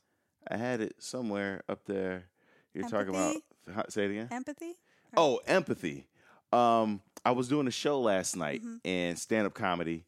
[0.50, 2.26] I had it somewhere up there.
[2.74, 3.36] You're talking about.
[3.68, 3.92] Empathy?
[3.92, 4.28] Say it again.
[4.32, 4.74] Empathy?
[5.16, 6.06] Oh, empathy.
[6.52, 8.76] Um, I was doing a show last night Mm-hmm.
[8.84, 10.04] in stand up comedy,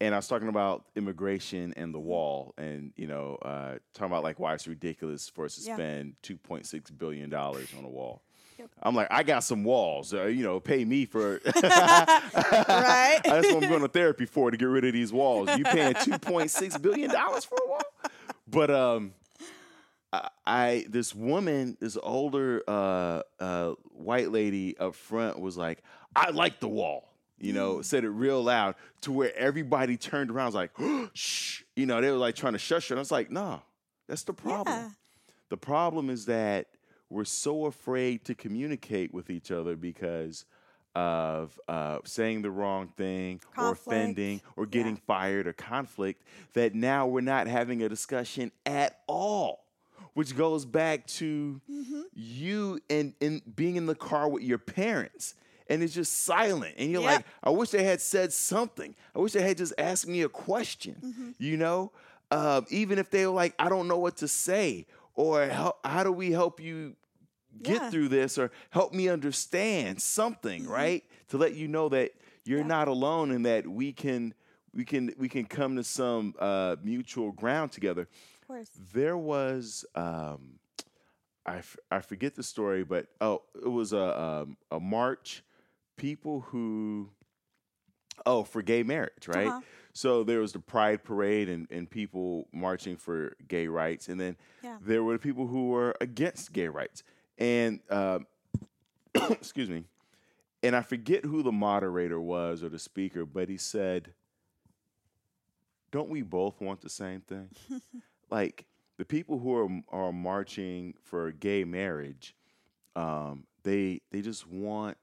[0.00, 2.06] and I was talking about immigration and the Mm-hmm.
[2.08, 5.74] wall, and you know, uh, talking about like why it's ridiculous for us to Yeah.
[5.74, 8.22] spend two point six billion dollars on a wall.
[8.82, 10.12] I'm like, I got some walls.
[10.14, 11.40] Uh, you know, pay me for.
[11.54, 13.20] Right?
[13.24, 15.48] That's what I'm going to therapy for to get rid of these walls.
[15.56, 17.82] You paying two point six billion dollars for a wall?
[18.46, 19.12] But um,
[20.12, 25.82] I, I this woman, this older uh, uh, white lady up front was like,
[26.14, 27.08] I like the wall.
[27.38, 27.84] You know, Mm.
[27.84, 30.70] said it real loud to where everybody turned around, was like,
[31.14, 31.62] shh.
[31.76, 32.94] You know, they were like trying to shush her.
[32.94, 33.58] And I was like, nah,
[34.08, 34.76] that's the problem.
[34.76, 34.88] Yeah.
[35.50, 36.68] The problem is that
[37.14, 40.44] we're so afraid to communicate with each other because
[40.96, 45.00] of uh, saying the wrong thing or offending or getting Yeah.
[45.06, 46.22] fired or conflict
[46.54, 49.64] that now we're not having a discussion at all,
[50.14, 52.02] which goes back to Mm-hmm.
[52.14, 55.34] you and, and being in the car with your parents.
[55.68, 56.74] And it's just silent.
[56.78, 57.12] And you're Yeah.
[57.16, 58.94] like, I wish they had said something.
[59.14, 61.30] I wish they had just asked me a question, Mm-hmm.
[61.38, 61.90] you know?
[62.30, 66.02] Um, even if they were like, I don't know what to say, or how, how
[66.04, 66.96] do we help you
[67.62, 67.90] get Yeah.
[67.90, 71.04] through this, or help me understand something, right?
[71.28, 72.12] To let you know that
[72.44, 72.70] you're Mm-hmm.
[72.70, 72.76] Yeah.
[72.76, 74.34] not alone and that we can
[74.74, 78.02] we can we can come to some uh, mutual ground together.
[78.42, 78.70] Of course.
[78.92, 80.58] There was um,
[81.46, 85.42] I, f- I forget the story, but oh, it was a um, a march.
[85.96, 87.10] People who
[88.26, 89.46] oh for gay marriage, right?
[89.48, 89.60] Uh-huh.
[89.92, 94.36] So there was the Pride Parade and, and people marching for gay rights, and then
[94.62, 94.78] Yeah.
[94.80, 97.04] there were the people who were against gay rights.
[97.38, 98.26] And um,
[99.30, 99.84] excuse me,
[100.62, 104.12] and I forget who the moderator was or the speaker, but he said,
[105.90, 107.48] "Don't we both want the same thing?"
[108.30, 108.66] like
[108.98, 112.34] the people who are are marching for gay marriage,
[112.96, 114.96] um, they they just want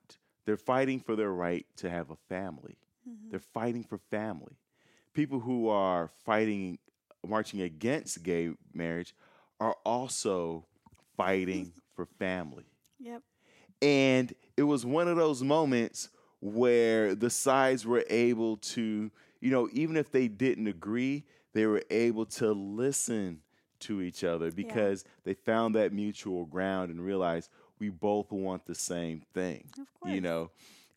[0.46, 2.78] they're fighting for their right to have a family.
[3.30, 4.58] They're fighting for family.
[5.14, 6.78] People who are fighting
[7.28, 9.16] marching against gay marriage
[9.60, 10.66] are also
[11.18, 12.66] fighting for family.
[13.00, 13.22] Yep.
[13.82, 19.70] And it was one of those moments where the sides were able to, you know,
[19.74, 21.24] even if they didn't agree,
[21.54, 23.42] they were able to listen
[23.82, 28.76] to each other because they found that mutual ground and realized we both want the
[28.76, 29.66] same thing.
[29.80, 30.52] Of You know,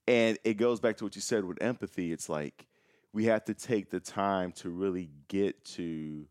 [0.07, 2.13] and it goes back to what you said with empathy.
[2.13, 2.67] It's like
[3.13, 6.27] we have to take the time to really get to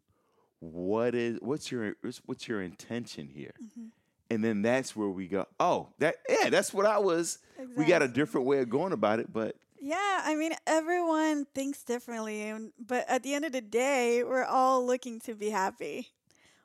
[0.59, 1.95] what is what's your
[2.25, 3.87] what's your intention here Mm-hmm.
[4.29, 7.39] And then that's where we go oh that yeah that's what i was
[7.75, 11.83] we got a different way of going about it but Yeah, I mean, everyone thinks
[11.83, 16.07] differently, and, but at the end of the day, we're all looking to be happy.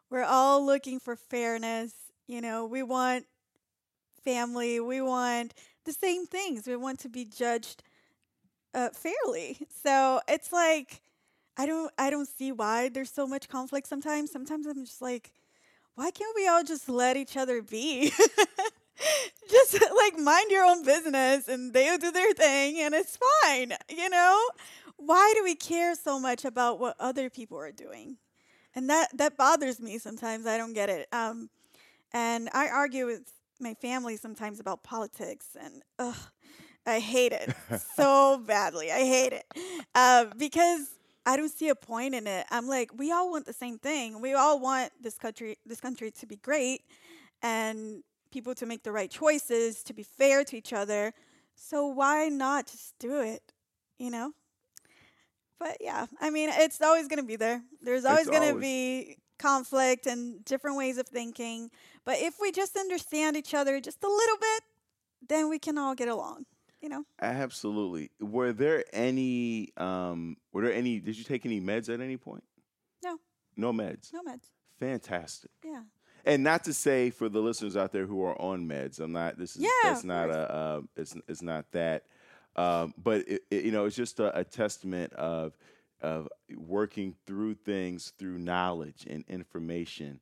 [0.09, 1.93] We're all looking for fairness
[2.29, 3.27] You know, we want
[4.23, 5.53] family, we want
[5.85, 6.67] the same things.
[6.69, 7.83] We want to be judged
[8.75, 9.67] uh, fairly.
[9.85, 11.01] So it's like
[11.57, 14.31] I don't I don't see why there's so much conflict sometimes.
[14.31, 15.33] Sometimes I'm just like,
[15.99, 18.13] why can't we all just let each other be?
[19.51, 24.09] just like mind your own business and they'll do their thing and it's fine, you
[24.09, 24.39] know?
[24.97, 28.17] Why do we care so much about what other people are doing?
[28.77, 30.47] And that that bothers me sometimes.
[30.47, 31.09] I don't get it.
[31.11, 31.51] Um
[32.13, 36.31] and I argue with my family sometimes about politics and ugh,
[36.87, 37.57] I hate it
[37.97, 38.93] so badly.
[38.93, 39.47] I hate it.
[39.97, 40.87] Uh, because
[41.29, 42.47] I don't see a point in it.
[42.51, 44.23] I'm like, we all want the same thing.
[44.23, 46.81] We all want this country this country to be great
[47.43, 51.13] and people to make the right choices, to be fair to each other.
[51.55, 53.43] So why not just do it?
[53.99, 54.33] You know?
[55.59, 57.63] But yeah, I mean, it's always going to be there.
[57.83, 61.71] There's always going to be conflict and different ways of thinking.
[62.07, 64.63] But if we just understand each other just a little bit,
[65.29, 66.47] then we can all get along.
[66.81, 67.05] You know.
[67.21, 68.11] Absolutely.
[68.21, 69.73] Were there any?
[69.77, 71.01] Um, were there any?
[71.01, 72.45] Did you take any meds at any point?
[73.05, 73.19] No.
[73.57, 74.13] No meds.
[74.13, 74.51] No meds.
[74.79, 75.51] Fantastic.
[75.65, 75.83] Yeah
[76.29, 79.39] and not to say for the listeners out there who are on meds, I'm not.
[79.39, 80.55] This is yeah, that's not a.
[80.55, 82.05] Uh, it's it's not that.
[82.55, 85.57] Um, but it, it, you know, it's just a, a, testament of
[86.01, 90.21] of working through things through knowledge and information,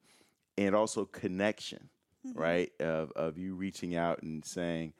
[0.56, 1.88] and also connection,
[2.26, 2.38] mm-hmm.
[2.38, 2.70] right?
[2.78, 4.92] Of of you reaching out and saying,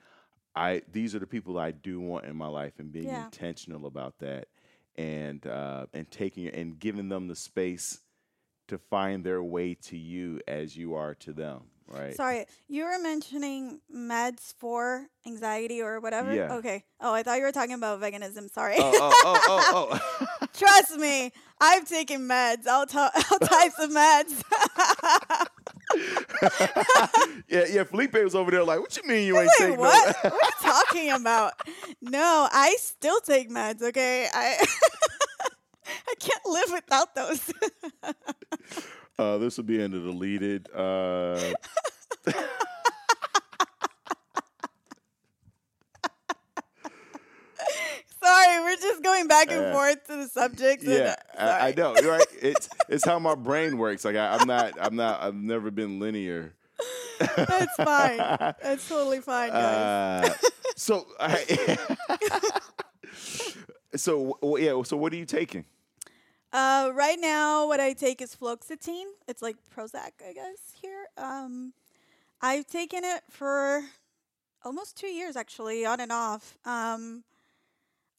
[0.56, 3.26] "I these are the people I do want in my life," and being yeah.
[3.26, 4.48] intentional about that,
[4.96, 8.00] and uh, and taking and giving them the space
[8.68, 12.14] to find their way to you as you are to them, right?
[12.14, 16.34] Sorry, you were mentioning meds for anxiety or whatever.
[16.34, 16.54] Yeah.
[16.54, 16.84] Okay.
[17.00, 18.50] Oh, I thought you were talking about veganism.
[18.50, 18.76] Sorry.
[18.78, 20.26] Oh, oh, oh, oh, oh.
[20.54, 22.66] Trust me, I've taken meds.
[22.66, 24.42] All, t- all types of meds.
[27.48, 27.84] yeah, yeah.
[27.84, 30.16] Felipe was over there like, "What you mean you ain't like, taking what?
[30.24, 30.30] No?
[30.30, 31.52] what are you talking about?
[32.00, 33.82] No, I still take meds.
[33.82, 34.58] Okay, I
[36.08, 37.52] I can't live without those.
[39.18, 40.68] uh, this will be in the deleted.
[40.74, 41.52] Uh...
[48.36, 50.84] Sorry, we're just going back and uh, forth to the subjects.
[50.84, 52.26] Yeah, uh, I, I, know, right?
[52.40, 54.04] It's it's how my brain works.
[54.04, 56.54] Like I, I'm not, I'm not, I've never been linear.
[57.18, 58.18] That's fine.
[58.62, 60.30] That's totally fine, guys.
[60.30, 60.34] Uh,
[60.76, 61.78] so, I,
[63.96, 64.82] so yeah.
[64.82, 65.64] So, what are you taking?
[66.52, 69.06] Uh, right now, what I take is fluoxetine.
[69.28, 71.06] It's like Prozac, I guess, here.
[71.16, 71.72] Um,
[72.42, 73.82] I've taken it for
[74.62, 76.58] almost two years, actually, on and off.
[76.66, 77.24] Um,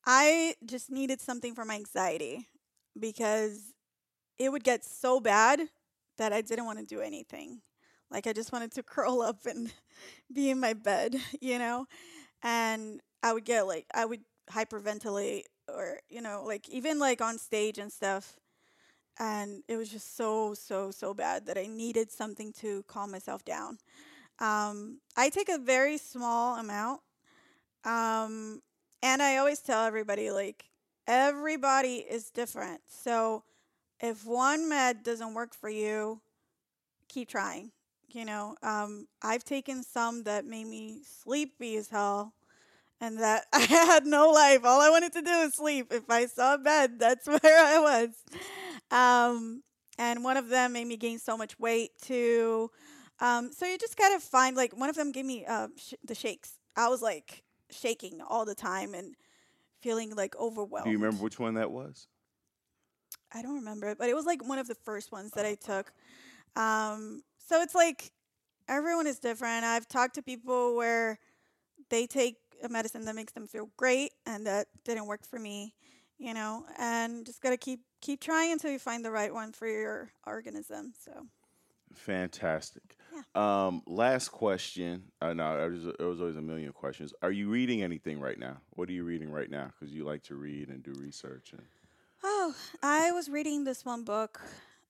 [0.07, 2.47] I just needed something for my anxiety
[2.99, 3.73] because
[4.39, 5.61] it would get so bad
[6.17, 7.61] that I didn't want to do anything.
[8.11, 9.73] Like, I just wanted to curl up and
[10.33, 11.87] be in my bed, you know?
[12.43, 17.37] And I would get like, I would hyperventilate or you know like even like on
[17.37, 18.39] stage and stuff
[19.19, 23.43] and it was just so so so bad that i needed something to calm myself
[23.45, 23.77] down
[24.39, 27.01] um, i take a very small amount
[27.85, 28.61] um,
[29.01, 30.65] and i always tell everybody like
[31.07, 33.43] everybody is different so
[33.99, 36.21] if one med doesn't work for you
[37.07, 37.71] keep trying
[38.09, 42.33] you know um, i've taken some that made me sleepy as hell
[42.99, 44.61] and that I had no life.
[44.63, 45.91] All I wanted to do was sleep.
[45.91, 48.09] If I saw a bed, that's where I was.
[48.91, 49.63] Um,
[49.97, 52.71] and one of them made me gain so much weight too.
[53.19, 56.15] Um, so you just gotta find like one of them gave me uh, sh- the
[56.15, 56.59] shakes.
[56.75, 59.15] I was like shaking all the time and
[59.81, 60.85] feeling like overwhelmed.
[60.85, 62.07] Do you remember which one that was?
[63.33, 65.91] I don't remember, but it was like one of the first ones that I took.
[66.55, 68.11] Um, so it's like
[68.67, 69.65] everyone is different.
[69.65, 71.19] I've talked to people where
[71.89, 75.73] they take a medicine that makes them feel great, and that didn't work for me,
[76.17, 76.65] you know.
[76.77, 80.93] And just gotta keep keep trying until you find the right one for your organism.
[80.99, 81.27] So.
[81.93, 82.96] Fantastic.
[83.35, 83.67] Yeah.
[83.67, 85.03] Um, last question.
[85.21, 87.13] Uh, no, was, there was always a million questions.
[87.21, 88.57] Are you reading anything right now?
[88.71, 89.71] What are you reading right now?
[89.79, 91.53] Because you like to read and do research.
[91.53, 91.61] And
[92.23, 92.53] oh,
[92.83, 94.41] I was reading this one book.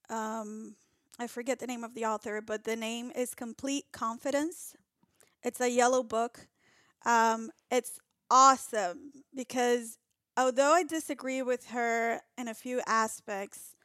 [0.09, 0.75] Um,
[1.19, 4.75] I forget the name of the author, but the name is Complete Confidence.
[5.43, 6.47] It's a yellow book,
[7.05, 7.99] um, it's
[8.29, 9.97] awesome because
[10.35, 13.75] although I disagree with her in a few aspects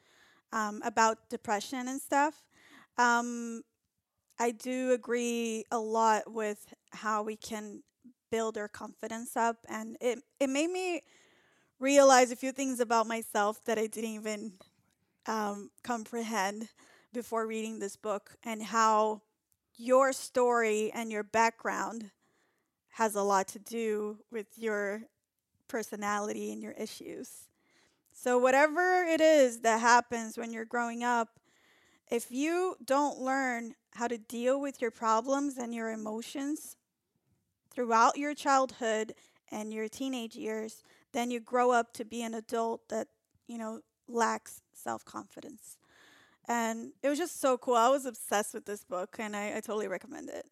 [0.53, 2.43] um, about depression and stuff,
[2.99, 3.63] um,
[4.43, 7.85] I do agree a lot with how we can
[8.33, 9.59] build our confidence up.
[9.69, 11.03] And it, it made me
[11.79, 14.55] realize a few things about myself that I didn't even
[15.27, 16.71] um, comprehend
[17.13, 19.23] before reading this book and how
[19.77, 22.11] your story and your background
[22.95, 25.03] has a lot to do with your
[25.69, 27.49] personality and your issues.
[28.13, 31.39] So, whatever it is that happens when you're growing up,
[32.13, 36.77] if you don't learn how to deal with your problems and your emotions
[37.71, 39.15] throughout your childhood
[39.51, 40.83] and your teenage years,
[41.13, 43.09] then you grow up to be an adult that,
[43.49, 45.79] you know, lacks self confidence.
[46.47, 47.77] And it was just so cool.
[47.77, 50.47] I was obsessed with this book and I, I totally recommend it.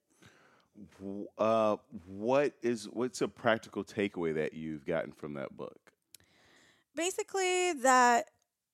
[1.37, 5.93] Uh, what is what's a practical takeaway that you've gotten from that book?
[6.97, 8.31] Basically, that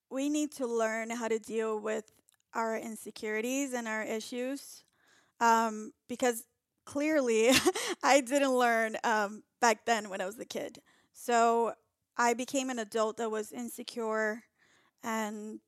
[0.09, 2.13] we need to learn how to deal with
[2.57, 4.83] our insecurities and our issues
[5.39, 6.45] um, because
[6.85, 7.51] clearly
[8.03, 10.79] I didn't learn um, back then when I was a kid.
[11.13, 11.73] So
[12.17, 14.43] I became an adult that was insecure
[15.03, 15.59] and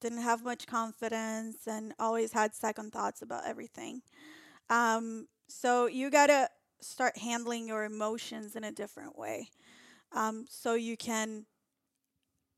[0.00, 4.02] didn't have much confidence and always had second thoughts about everything.
[4.70, 6.48] Um, so you got to
[6.80, 9.48] start handling your emotions in a different way
[10.12, 11.46] um, so you can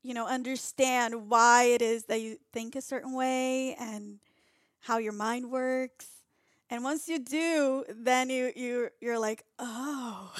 [0.03, 4.19] you know understand why it is that you think a certain way and
[4.81, 6.07] how your mind works
[6.69, 10.33] and once you do then you you you're like oh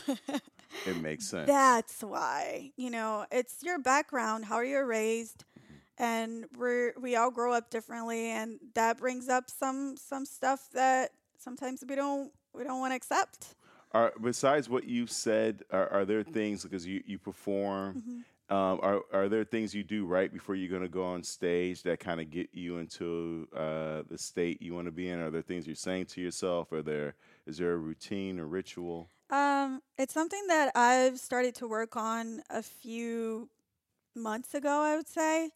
[0.86, 1.48] It makes sense.
[1.48, 5.44] that's why you know it's your background how you're raised
[5.98, 11.12] and we're we all grow up differently and that brings up some some stuff that
[11.38, 13.56] sometimes we don't we don't want to accept
[13.94, 17.96] Are besides what you said, are, are there things because you you perform?
[17.96, 18.20] Mm-hmm.
[18.52, 21.84] Um, are are there things you do right before you're going to go on stage
[21.84, 25.22] that kind of get you into uh, the state you want to be in?
[25.22, 26.70] Are there things you're saying to yourself?
[26.74, 27.16] Are there
[27.48, 29.08] is there a routine or ritual?
[29.30, 33.48] Um, it's something that I've started to work on a few
[34.14, 35.52] months ago, I would say.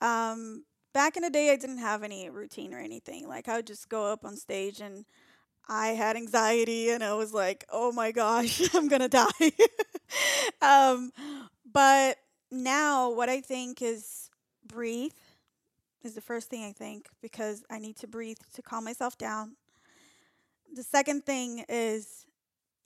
[0.00, 0.64] Um,
[0.94, 3.26] back in the day, I didn't have any routine or anything.
[3.26, 5.04] Like, I would just go up on stage and
[5.68, 9.52] I had anxiety and I was like, oh my gosh, I'm to die.
[10.62, 11.10] um,
[11.72, 12.16] but
[12.50, 14.30] now, what I think is
[14.66, 15.12] breathe
[16.02, 19.56] is the first thing I think because I need to breathe to calm myself down.
[20.72, 22.26] The second thing is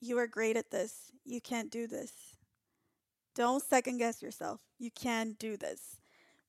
[0.00, 1.12] you are great at this.
[1.24, 2.12] You can't do this.
[3.34, 4.60] Don't second guess yourself.
[4.78, 5.98] You can do this.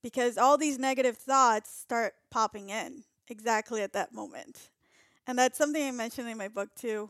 [0.02, 4.70] Because all these negative thoughts start popping in exactly at that moment.
[5.28, 7.10] And that's something I mentioned in my book too.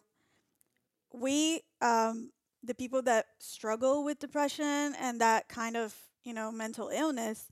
[1.12, 2.32] We, um,
[2.64, 5.93] the people that struggle with depression and that kind of,
[6.24, 7.49] you know, mental illness,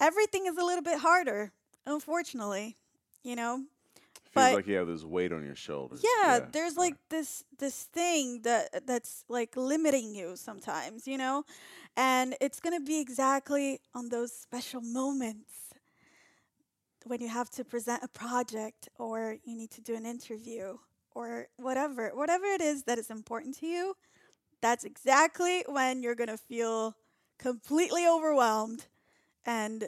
[0.00, 1.52] everything is a little bit harder,
[1.86, 2.76] unfortunately,
[3.24, 3.64] you know?
[4.30, 6.04] Feels But- like you have this weight on your shoulders.
[6.04, 11.44] yeah, there's like this this thing that that's like limiting you sometimes you know
[11.96, 15.50] and it's going to be exactly on those special moments
[17.06, 20.76] when you have to present a project or you need to do an interview
[21.14, 23.96] or whatever whatever it is that is important to you
[24.60, 26.94] that's exactly when you're going to feel
[27.38, 28.86] completely overwhelmed
[29.46, 29.84] and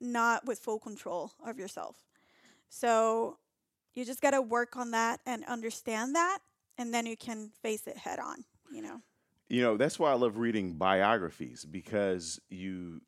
[0.00, 1.96] not with full control of yourself.
[2.68, 3.38] So
[3.94, 6.38] you just got to work on that and understand that
[6.78, 9.00] and then you can face it head on you know?
[9.48, 13.02] You know that's why i love reading biographies because you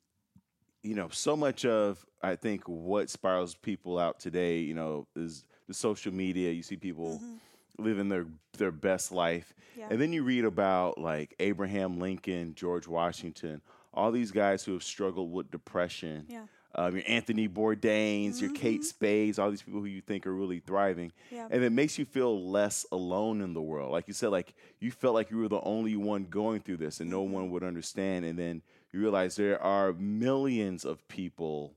[0.83, 5.43] you know so much of i think what spirals people out today you know is
[5.67, 6.51] the social media.
[6.51, 7.35] You see people mm-hmm.
[7.77, 8.25] Living their
[8.57, 9.79] their best life Mm-hmm.
[9.81, 9.87] Yeah.
[9.91, 13.61] and then you read about like abraham lincoln george washington
[13.93, 16.45] all these guys who have struggled with depression yeah
[16.77, 18.83] um, your Anthony Bourdains, your Kate Mhm.
[18.83, 22.03] Spades, all these people who you think are really thriving, yeah and it makes you
[22.03, 23.91] feel less alone in the world.
[23.93, 26.99] Like you said, like you felt like you were the only one going through this,
[26.99, 27.31] and no Mm-hmm.
[27.33, 28.25] one would understand.
[28.25, 31.75] And then you realize there are millions of people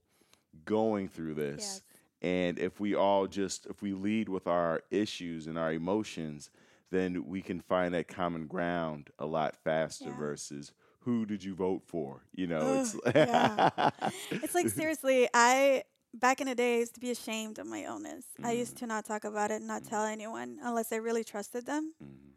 [0.65, 1.81] going through this, Yes.
[2.21, 6.49] And if we all just if we lead with our issues and our emotions,
[6.91, 10.09] then we can find that common ground a lot faster.
[10.09, 10.17] Yeah.
[10.17, 12.23] Versus who did you vote for?
[12.33, 13.69] You know, it's Ugh, yeah.
[14.31, 15.83] it's like seriously i
[16.13, 18.87] back in the day I used to be ashamed of my illness i used to
[18.87, 22.29] not talk about it not tell anyone unless i really trusted them Mhm.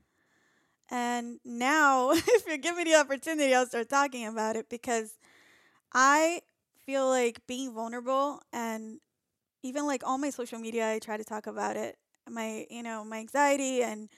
[0.91, 5.17] And now, if you give me the opportunity, I'll start talking about it because
[5.93, 6.43] I
[6.85, 9.01] feel like being vulnerable and
[9.63, 11.97] even like all my social media, I try to talk about it.
[12.29, 14.09] My, you know, my anxiety and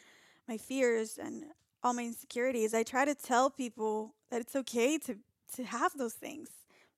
[0.49, 1.45] my fears and
[1.83, 2.75] all my insecurities.
[2.75, 5.17] I try to tell people that it's okay to
[5.57, 6.49] to have those things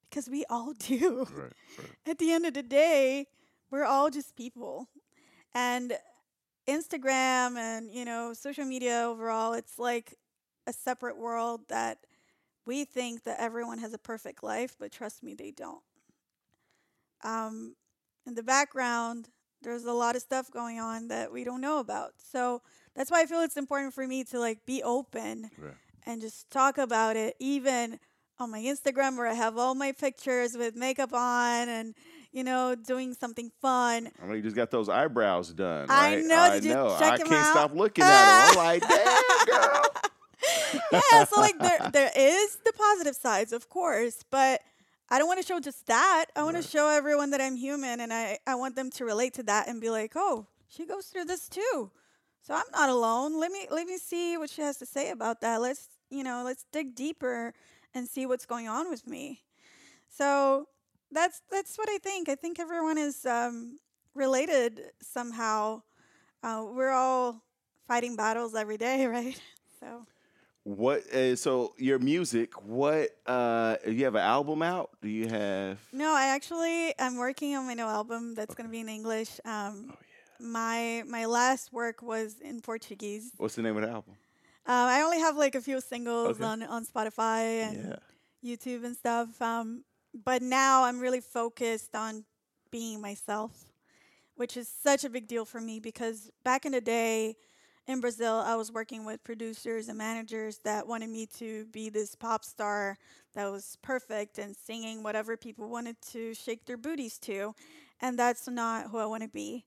[0.09, 1.89] because we all do right, right.
[2.06, 3.27] at the end of the day,
[3.70, 4.89] we're all just people.
[5.55, 5.97] And
[6.68, 10.14] Instagram and, you know, social media overall, it's like
[10.66, 11.98] a separate world that
[12.66, 15.82] we think that everyone has a perfect life, but trust me, they don't.
[17.23, 17.77] Um,
[18.27, 19.28] in the background,
[19.62, 22.12] there's a lot of stuff going on that we don't know about.
[22.19, 22.62] So
[22.94, 25.74] that's why I feel it's important for me to like be open Right.
[26.05, 27.98] and just talk about it, even
[28.39, 31.94] on my Instagram where I have all my pictures with makeup on and
[32.32, 34.11] you know doing something fun.
[34.23, 35.86] I mean, you just got those eyebrows done.
[35.89, 36.24] I right?
[36.24, 36.36] know.
[36.36, 36.97] I Did know.
[36.98, 37.51] check I can't out?
[37.53, 38.51] stop looking at them.
[38.51, 39.82] I'm like, damn, girl.
[40.93, 44.61] yeah, so like there there is the positive sides, of course, but
[45.09, 46.27] I don't want to show just that.
[46.37, 46.65] I want Right.
[46.65, 49.69] to show everyone that I'm human and I, I want them to relate to that
[49.69, 51.91] and be like, "Oh, she goes through this too."
[52.43, 53.39] So I'm not alone.
[53.39, 55.61] Let me let me see what she has to say about that.
[55.61, 57.55] Let's, you know, let's dig deeper
[57.95, 59.43] and see what's going on with me.
[60.09, 60.69] So
[61.11, 62.28] that's that's what I think.
[62.28, 63.78] I think everyone is um,
[64.15, 65.83] related somehow.
[66.43, 67.43] Uh, we're all
[67.89, 69.41] fighting battles every day, right?
[69.81, 70.07] So
[70.67, 71.07] What?
[71.15, 72.61] Uh, so your music?
[72.61, 73.11] What?
[73.25, 74.91] Uh, you have an album out?
[75.01, 75.79] Do you have?
[75.93, 79.39] No, I actually I'm working on my new album that's gonna be in English.
[79.45, 79.97] Um, Oh,
[80.41, 83.31] My my last work was in Portuguese.
[83.37, 84.15] What's the name of the album?
[84.67, 86.45] Um, I only have like a few singles Okay.
[86.45, 87.77] on on Spotify and
[88.43, 88.57] Yeah.
[88.57, 89.41] YouTube and stuff.
[89.41, 92.25] Um, but now I'm really focused on
[92.73, 93.53] being myself,
[94.35, 97.37] which is such a big deal for me because back in the day
[97.87, 102.15] in Brazil, I was working with producers and managers that wanted me to be this
[102.15, 102.99] pop star
[103.35, 107.55] that was perfect and singing whatever people wanted to shake their booties to.
[108.01, 109.65] And that's not who I want to be.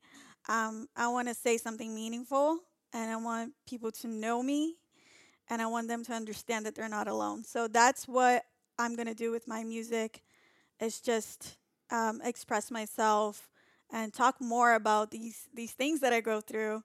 [0.47, 2.59] Um, I want to say something meaningful
[2.93, 4.75] and I want people to know me
[5.49, 7.43] and I want them to understand that they're not alone.
[7.43, 8.43] So that's what
[8.77, 10.23] I'm gonna do with my music.
[10.79, 11.57] Is just
[11.91, 13.49] um, express myself
[13.91, 16.83] and talk more about these these things that I go through,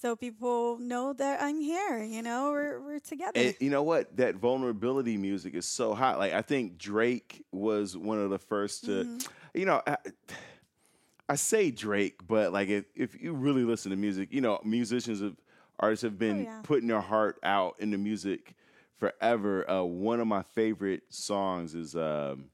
[0.00, 2.02] so people know that I'm here.
[2.02, 3.32] You know, we're we're together.
[3.34, 4.16] And you know what?
[4.16, 6.18] That vulnerability music is so hot.
[6.18, 9.04] Like I think Drake was one of the first to.
[9.04, 9.28] Mhm.
[9.54, 9.96] You know, I,
[11.28, 15.20] I say Drake, but like if if you really listen to music, you know, musicians
[15.20, 15.36] have
[15.80, 16.60] artists have been yeah.
[16.62, 18.54] putting their heart out in the music
[18.98, 19.68] forever.
[19.68, 22.46] Uh, one of my favorite songs is um,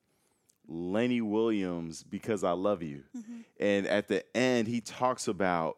[0.66, 3.02] Lenny Williams because I love you,
[3.60, 5.76] and at the end he talks about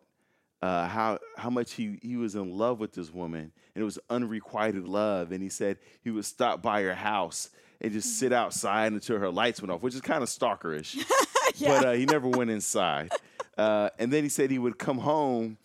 [0.64, 3.98] uh, how how much he he was in love with this woman, and it was
[4.08, 5.30] unrequited love.
[5.32, 7.50] And he said he would stop by her house
[7.80, 10.96] and just sit outside until her lights went off, which is kind of stalkerish.
[11.56, 11.68] Yeah.
[11.68, 13.12] But uh, he never went inside.
[13.56, 15.56] Uh, and then he said he would come home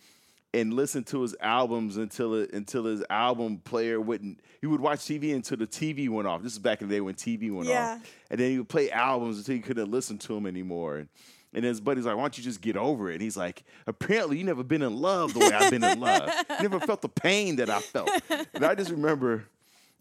[0.54, 4.38] and listen to his albums until it, until his album player wouldn't.
[4.60, 6.42] He would watch TV until the TV went off.
[6.44, 7.94] This is back in the day when TV went Yeah.
[7.98, 8.14] off.
[8.30, 10.98] And then he would play albums until he couldn't listen to them anymore.
[10.98, 11.08] And,
[11.52, 14.38] and his buddy's like, "Why don't you just get over it?" And he's like, "Apparently,
[14.38, 16.30] you never been in love the way I've been in love.
[16.50, 18.10] You never felt the pain that I felt."
[18.54, 19.44] And I just remember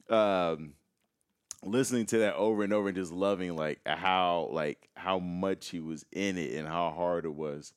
[0.09, 0.73] um,
[1.63, 5.79] listening to that over and over and just loving like how like how much he
[5.79, 7.73] was in it and how hard it was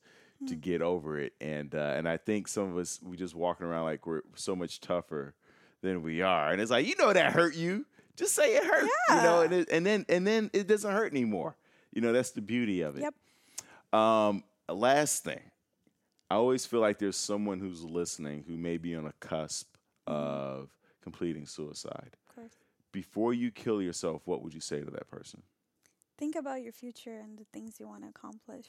[0.47, 1.33] to get over it.
[1.41, 4.55] And uh, and I think some of us we just walking around like we're so
[4.55, 5.33] much tougher
[5.81, 6.51] than we are.
[6.51, 7.85] And it's like you know that hurt you.
[8.15, 8.89] Just say it hurt.
[9.09, 11.55] You know, and, it, and then and then it doesn't hurt anymore.
[11.91, 13.01] You know, that's the beauty of it.
[13.01, 13.13] Yep.
[13.93, 15.39] Um, last thing,
[16.29, 19.67] I always feel like there's someone who's listening who may be on a cusp
[20.07, 20.69] of
[21.01, 22.17] completing suicide.
[22.27, 22.53] Of course.
[22.91, 25.43] Before you kill yourself, what would you say to that person?
[26.17, 28.67] Think about your future and the things you want to accomplish.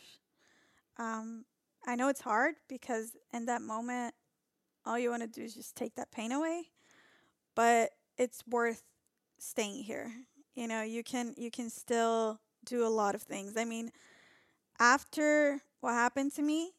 [0.99, 1.45] Um,
[1.87, 4.15] I know it's hard because in that moment,
[4.87, 6.71] all you want to do is just take that pain away,
[7.55, 8.83] but it's worth
[9.39, 10.13] staying here.
[10.55, 13.57] You know, you can you can still do a lot of things.
[13.57, 13.91] I mean,
[14.79, 16.73] after what happened to me,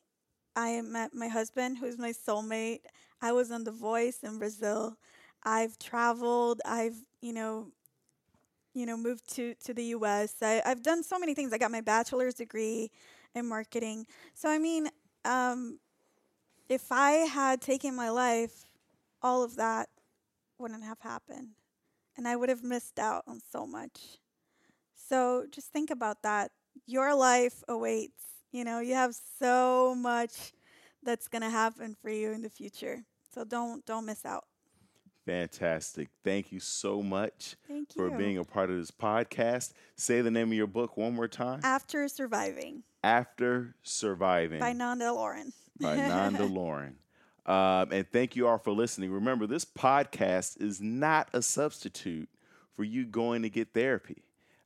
[0.56, 2.82] I met my husband, who's my soulmate.
[3.22, 4.98] I was on The Voice in Brazil.
[5.44, 6.62] I've traveled.
[6.66, 7.72] I've you know,
[8.74, 10.36] you know, moved to to the U.S.
[10.42, 11.54] I, I've done so many things.
[11.54, 12.92] I got my bachelor's degree
[13.34, 14.06] in marketing.
[14.34, 14.90] So I mean,
[15.24, 15.80] um,
[16.70, 18.66] if I had taken my life,
[19.22, 19.90] all of that
[20.58, 21.50] wouldn't have happened,
[22.18, 24.18] and I would have missed out on so much.
[24.96, 26.52] So just think about that.
[26.86, 28.24] Your life awaits.
[28.52, 30.54] You know, you have so much
[31.04, 33.04] that's gonna happen for you in the future.
[33.34, 34.46] So don't don't miss out.
[35.26, 36.10] Fantastic.
[36.24, 39.74] Thank you so much Thank for being a part of this podcast.
[39.96, 41.62] Say the name of your book one more time.
[41.64, 45.52] After surviving After Surviving by Nanda Lauren.
[45.80, 46.98] by Nanda Lauren.
[47.46, 49.12] Um, and thank you all for listening.
[49.12, 52.30] Remember, this podcast is not a substitute
[52.76, 54.25] for you going to get therapy.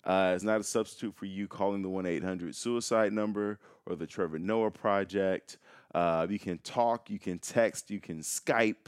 [0.09, 4.07] Uh, it's not a substitute for you calling the 1 800 suicide number or the
[4.07, 5.59] Trevor Noah Project.
[5.93, 8.87] Uh, you can talk, you can text, you can Skype.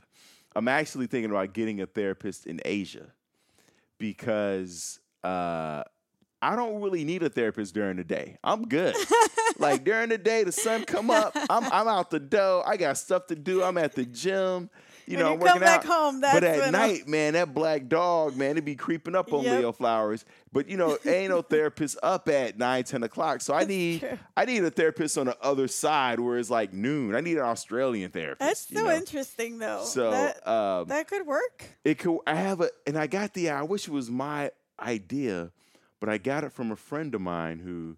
[0.56, 3.06] I'm actually thinking about getting a therapist in Asia
[4.00, 5.84] because uh,
[6.42, 8.38] I don't really need a therapist during the day.
[8.44, 8.96] I'm good.
[9.60, 12.68] like during the day, the sun come up, I'm I'm out the door.
[12.68, 13.62] I got stuff to do.
[13.62, 14.72] I'm at the gym.
[15.12, 15.86] You When know, you working back out.
[15.86, 19.34] home, but at when I'm- night, man, that black dog, man, it be creeping up
[19.34, 19.60] on Yep.
[19.60, 20.24] Leo flowers.
[20.54, 23.42] But you know, ain't no therapist up at nine, ten o'clock.
[23.42, 24.18] So I need.
[24.38, 27.14] I need a therapist on the other side where it's like noon.
[27.16, 28.40] I need an Australian therapist.
[28.40, 28.92] That's so know?
[28.92, 29.84] interesting, though.
[29.86, 31.66] So that, um, that could work.
[31.84, 35.52] it could I have a and I got the I wish it was my idea,
[36.00, 37.98] but I got it from a friend of mine who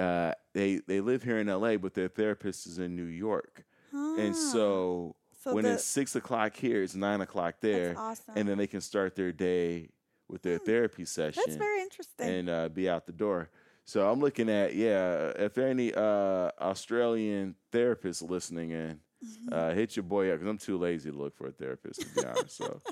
[0.00, 3.64] uh, they they live here in LA, but their therapist is in New York.
[3.92, 5.20] And so, Ah.
[5.44, 7.94] So when the- it's six o'clock here, it's nine o'clock there.
[7.96, 8.34] awesome.
[8.36, 9.90] And then they can start their day
[10.28, 12.28] with their therapy session That's very interesting.
[12.28, 13.50] and uh, be out the door.
[13.84, 19.54] So I'm looking at yeah, if there are any uh, Australian therapists listening in, Mm-hmm.
[19.54, 22.06] uh, hit your boy up because I'm too lazy to look for a therapist to
[22.14, 22.58] be honest.
[22.58, 22.82] So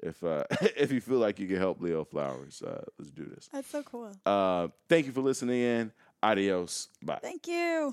[0.00, 0.44] if uh,
[0.76, 3.48] if you feel like you can help Leo Flowers, uh, let's do this.
[3.52, 4.12] That's so cool.
[4.24, 5.92] Uh, thank you for listening in.
[6.22, 6.88] Adios.
[7.02, 7.18] Bye.
[7.20, 7.92] Thank you.